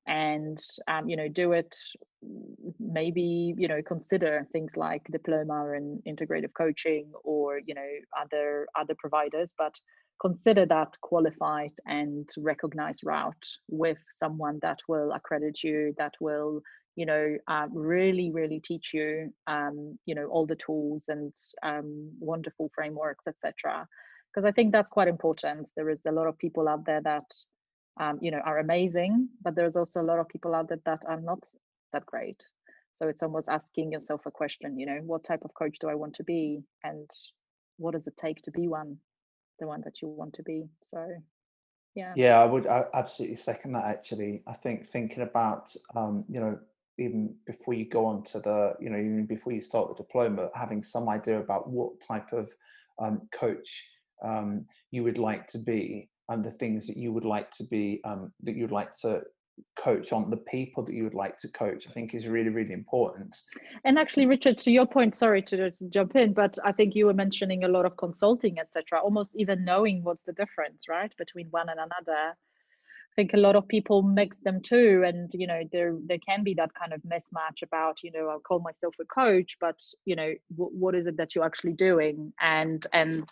and 0.08 0.60
um, 0.88 1.08
you 1.08 1.16
know 1.16 1.28
do 1.28 1.54
it 1.54 1.76
maybe 2.80 3.54
you 3.58 3.68
know 3.68 3.82
consider 3.86 4.48
things 4.52 4.76
like 4.78 5.02
diploma 5.12 5.72
and 5.74 6.02
integrative 6.08 6.54
coaching 6.58 7.12
or 7.24 7.60
you 7.66 7.74
know 7.74 7.88
other 8.20 8.68
other 8.80 8.96
providers 8.98 9.54
but 9.58 9.76
consider 10.22 10.66
that 10.66 10.96
qualified 11.02 11.74
and 11.86 12.30
recognized 12.38 13.02
route 13.04 13.46
with 13.70 13.98
someone 14.12 14.60
that 14.62 14.80
will 14.88 15.12
accredit 15.12 15.63
you 15.63 15.94
that 15.98 16.13
will 16.22 16.62
you 16.96 17.06
know 17.06 17.36
uh, 17.48 17.68
really 17.72 18.32
really 18.32 18.60
teach 18.60 18.94
you 18.94 19.34
um, 19.48 19.98
you 20.06 20.16
know 20.16 20.28
all 20.28 20.46
the 20.46 20.56
tools 20.56 21.06
and 21.08 21.34
um, 21.63 22.12
wonderful 22.20 22.70
frameworks 22.76 23.28
etc 23.28 23.88
because 24.34 24.46
i 24.46 24.52
think 24.52 24.72
that's 24.72 24.89
quite 24.89 25.08
important. 25.08 25.68
There 25.76 25.89
is 25.89 26.06
a 26.06 26.12
lot 26.12 26.28
of 26.28 26.38
people 26.38 26.68
out 26.68 26.86
there 26.86 27.02
that 27.02 27.24
um, 27.99 28.17
you 28.21 28.32
know 28.32 28.39
are 28.39 28.60
amazing 28.60 29.29
but 29.43 29.56
there's 29.56 29.75
also 29.75 30.01
a 30.01 30.10
lot 30.10 30.19
of 30.19 30.27
people 30.27 30.56
out 30.56 30.67
there 30.67 30.79
that 30.86 31.01
are 31.08 31.21
not 31.21 31.43
that 31.91 32.06
great. 32.06 32.43
So 32.95 33.08
it's 33.08 33.23
almost 33.23 33.49
asking 33.49 33.91
yourself 33.91 34.21
a 34.25 34.32
question 34.32 34.79
you 34.79 34.86
know 34.86 34.99
what 35.03 35.23
type 35.23 35.43
of 35.43 35.53
coach 35.53 35.77
do 35.79 35.89
i 35.89 35.95
want 35.95 36.15
to 36.15 36.23
be 36.23 36.63
and 36.84 37.10
what 37.77 37.93
does 37.93 38.08
it 38.08 38.17
take 38.17 38.41
to 38.43 38.51
be 38.51 38.67
one 38.67 38.97
the 39.60 39.67
one 39.67 39.82
that 39.82 40.01
you 40.01 40.08
want 40.08 40.34
to 40.36 40.43
be? 40.43 40.65
So 40.86 41.08
yeah. 41.95 42.13
Yeah 42.15 42.39
i 42.39 42.45
would 42.45 42.67
I 42.67 42.86
absolutely 42.93 43.38
second 43.38 43.73
that 43.73 43.86
actually. 43.86 44.43
I 44.47 44.53
think 44.53 44.88
thinking 44.88 45.23
about 45.23 45.73
um, 45.95 46.25
you 46.29 46.39
know 46.39 46.60
even 46.99 47.36
before 47.45 47.73
you 47.73 47.86
go 47.86 48.06
on 48.06 48.23
to 48.23 48.39
the 48.39 48.73
you 48.79 48.89
know 48.89 48.97
even 48.97 49.25
before 49.25 49.53
you 49.53 49.62
start 49.62 49.89
the 49.89 50.03
diploma 50.03 50.49
having 50.53 50.84
some 50.84 51.10
idea 51.10 51.39
about 51.39 51.69
what 51.69 52.01
type 52.01 52.32
of 52.34 52.51
um, 52.99 53.21
coach 53.32 53.89
um, 54.23 54.65
you 54.91 55.03
would 55.03 55.17
like 55.17 55.47
to 55.47 55.58
be 55.58 56.10
and 56.29 56.43
the 56.43 56.51
things 56.51 56.88
that 56.88 56.97
you 56.97 57.12
would 57.12 57.25
like 57.25 57.51
to 57.51 57.63
be 57.65 58.01
um, 58.05 58.31
that 58.43 58.55
you'd 58.55 58.71
like 58.71 58.91
to 59.01 59.21
coach 59.75 60.12
on 60.12 60.29
the 60.31 60.38
people 60.38 60.83
that 60.83 60.95
you 60.95 61.03
would 61.03 61.13
like 61.13 61.38
to 61.38 61.47
coach 61.49 61.88
i 61.88 61.91
think 61.91 62.15
is 62.15 62.27
really 62.27 62.49
really 62.49 62.73
important. 62.73 63.36
And 63.86 63.99
actually 63.99 64.25
richard 64.25 64.57
to 64.59 64.71
your 64.71 64.88
point 64.88 65.15
sorry 65.15 65.41
to, 65.43 65.69
to 65.69 65.89
jump 65.89 66.15
in 66.15 66.33
but 66.33 66.57
i 66.63 66.71
think 66.71 66.95
you 66.95 67.05
were 67.05 67.13
mentioning 67.13 67.63
a 67.63 67.67
lot 67.67 67.86
of 67.86 67.95
consulting 67.97 68.57
etc 68.59 68.99
almost 68.99 69.36
even 69.38 69.63
knowing 69.63 70.03
what's 70.03 70.23
the 70.23 70.33
difference 70.33 70.88
right 70.89 71.13
between 71.17 71.47
one 71.51 71.69
and 71.69 71.79
another. 71.79 72.36
I 73.13 73.15
think 73.15 73.33
a 73.33 73.38
lot 73.38 73.55
of 73.55 73.67
people 73.67 74.01
mix 74.01 74.39
them 74.39 74.59
too 74.59 75.03
and 75.05 75.29
you 75.36 75.45
know 75.45 75.62
there 75.71 75.95
there 76.07 76.17
can 76.27 76.43
be 76.43 76.55
that 76.55 76.73
kind 76.73 76.93
of 76.93 77.01
mismatch 77.03 77.62
about 77.62 78.01
you 78.01 78.12
know 78.12 78.27
i'll 78.29 78.39
call 78.39 78.59
myself 78.59 78.95
a 78.99 79.05
coach 79.05 79.55
but 79.62 79.79
you 80.05 80.15
know 80.15 80.33
w- 80.57 80.75
what 80.75 80.95
is 80.95 81.05
it 81.05 81.17
that 81.17 81.36
you're 81.36 81.45
actually 81.45 81.73
doing? 81.73 82.33
And 82.41 82.88
and 82.91 83.29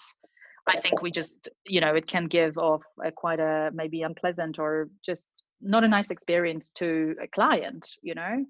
I 0.67 0.80
think 0.80 1.02
we 1.02 1.12
just, 1.12 1.50
you 1.65 1.82
know, 1.82 1.95
it 1.95 2.08
can 2.08 2.26
give 2.26 2.58
off 2.58 2.84
a 3.04 3.12
quite 3.12 3.39
a 3.39 3.71
maybe 3.74 4.04
unpleasant 4.04 4.60
or 4.60 4.89
just 5.04 5.43
not 5.62 5.84
a 5.84 5.88
nice 5.88 6.12
experience 6.12 6.69
to 6.76 7.15
a 7.21 7.28
client, 7.28 7.89
you 8.02 8.15
know. 8.15 8.45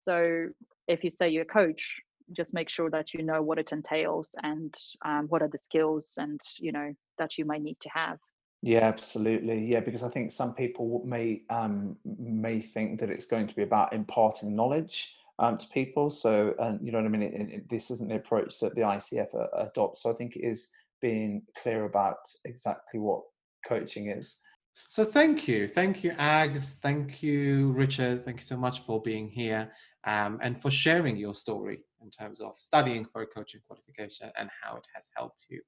So 0.00 0.48
if 0.88 1.04
you 1.04 1.10
say 1.10 1.28
you're 1.28 1.42
a 1.42 1.46
coach, 1.46 1.94
just 2.32 2.54
make 2.54 2.68
sure 2.68 2.90
that 2.90 3.12
you 3.12 3.22
know 3.22 3.42
what 3.42 3.58
it 3.58 3.72
entails 3.72 4.30
and 4.42 4.74
um, 5.04 5.26
what 5.28 5.42
are 5.42 5.48
the 5.48 5.58
skills 5.58 6.14
and 6.16 6.40
you 6.58 6.72
know 6.72 6.92
that 7.18 7.36
you 7.36 7.44
might 7.44 7.62
need 7.62 7.78
to 7.80 7.90
have. 7.90 8.18
Yeah, 8.62 8.80
absolutely. 8.80 9.66
Yeah, 9.66 9.80
because 9.80 10.02
I 10.02 10.08
think 10.08 10.32
some 10.32 10.54
people 10.54 11.02
may 11.04 11.42
um, 11.50 11.96
may 12.04 12.60
think 12.60 13.00
that 13.00 13.10
it's 13.10 13.26
going 13.26 13.46
to 13.46 13.54
be 13.54 13.62
about 13.62 13.92
imparting 13.92 14.56
knowledge 14.56 15.16
um, 15.38 15.58
to 15.58 15.68
people. 15.68 16.08
So, 16.08 16.54
and 16.58 16.80
you 16.84 16.90
know 16.90 16.98
what 16.98 17.06
I 17.06 17.10
mean. 17.10 17.22
It, 17.22 17.34
it, 17.34 17.68
this 17.68 17.90
isn't 17.90 18.08
the 18.08 18.16
approach 18.16 18.58
that 18.60 18.74
the 18.74 18.80
ICF 18.80 19.68
adopts. 19.68 20.02
So, 20.02 20.10
I 20.10 20.14
think 20.14 20.36
it 20.36 20.46
is 20.46 20.70
being 21.00 21.42
clear 21.56 21.84
about 21.84 22.16
exactly 22.44 23.00
what 23.00 23.22
coaching 23.66 24.10
is. 24.10 24.40
So 24.88 25.04
thank 25.04 25.46
you, 25.46 25.68
thank 25.68 26.02
you, 26.02 26.12
Ags, 26.12 26.74
thank 26.82 27.22
you, 27.22 27.72
Richard, 27.72 28.24
thank 28.24 28.38
you 28.38 28.44
so 28.44 28.56
much 28.56 28.80
for 28.80 29.00
being 29.00 29.28
here 29.28 29.72
um, 30.04 30.38
and 30.42 30.60
for 30.60 30.70
sharing 30.70 31.16
your 31.16 31.34
story 31.34 31.84
in 32.02 32.10
terms 32.10 32.40
of 32.40 32.54
studying 32.58 33.04
for 33.04 33.22
a 33.22 33.26
coaching 33.26 33.60
qualification 33.66 34.30
and 34.36 34.50
how 34.62 34.76
it 34.76 34.84
has 34.94 35.10
helped 35.16 35.46
you. 35.48 35.60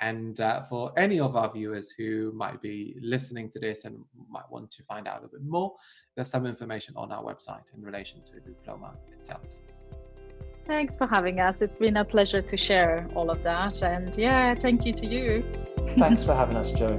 And 0.00 0.40
uh, 0.40 0.62
for 0.62 0.92
any 0.96 1.20
of 1.20 1.36
our 1.36 1.52
viewers 1.52 1.94
who 1.96 2.32
might 2.34 2.60
be 2.60 2.96
listening 3.00 3.48
to 3.50 3.60
this 3.60 3.84
and 3.84 3.98
might 4.28 4.50
want 4.50 4.70
to 4.72 4.82
find 4.82 5.06
out 5.06 5.24
a 5.24 5.28
bit 5.28 5.44
more, 5.46 5.72
there's 6.16 6.28
some 6.28 6.46
information 6.46 6.94
on 6.96 7.12
our 7.12 7.22
website 7.22 7.72
in 7.74 7.82
relation 7.82 8.22
to 8.24 8.34
the 8.34 8.50
diploma 8.50 8.94
itself. 9.12 9.42
Thanks 10.66 10.96
for 10.96 11.06
having 11.06 11.40
us. 11.40 11.60
It's 11.60 11.76
been 11.76 11.98
a 11.98 12.04
pleasure 12.04 12.40
to 12.40 12.56
share 12.56 13.06
all 13.14 13.30
of 13.30 13.42
that. 13.42 13.82
And 13.82 14.16
yeah, 14.16 14.54
thank 14.54 14.86
you 14.86 14.92
to 14.94 15.06
you. 15.06 15.44
Thanks 15.98 16.24
for 16.24 16.34
having 16.34 16.56
us, 16.56 16.72
Joe. 16.72 16.98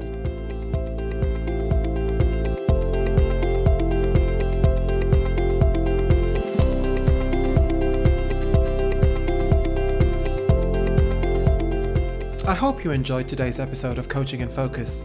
I 12.48 12.54
hope 12.54 12.84
you 12.84 12.92
enjoyed 12.92 13.28
today's 13.28 13.60
episode 13.60 13.98
of 13.98 14.08
Coaching 14.08 14.42
in 14.42 14.50
Focus. 14.50 15.04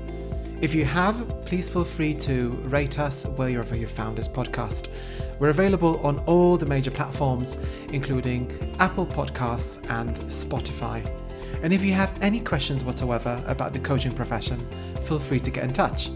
If 0.60 0.74
you 0.74 0.84
have, 0.84 1.26
please 1.46 1.70
feel 1.70 1.84
free 1.84 2.12
to 2.14 2.50
rate 2.66 2.98
us 2.98 3.24
wherever 3.24 3.74
you 3.74 3.86
found 3.86 4.18
this 4.18 4.28
podcast. 4.28 4.88
We're 5.38 5.48
available 5.48 5.98
on 6.06 6.18
all 6.26 6.58
the 6.58 6.66
major 6.66 6.90
platforms, 6.90 7.56
including 7.94 8.74
Apple 8.78 9.06
Podcasts 9.06 9.78
and 9.88 10.14
Spotify. 10.28 11.10
And 11.62 11.72
if 11.72 11.82
you 11.82 11.94
have 11.94 12.14
any 12.22 12.40
questions 12.40 12.84
whatsoever 12.84 13.42
about 13.46 13.72
the 13.72 13.78
coaching 13.78 14.12
profession, 14.12 14.58
feel 15.00 15.18
free 15.18 15.40
to 15.40 15.50
get 15.50 15.64
in 15.64 15.72
touch. 15.72 16.10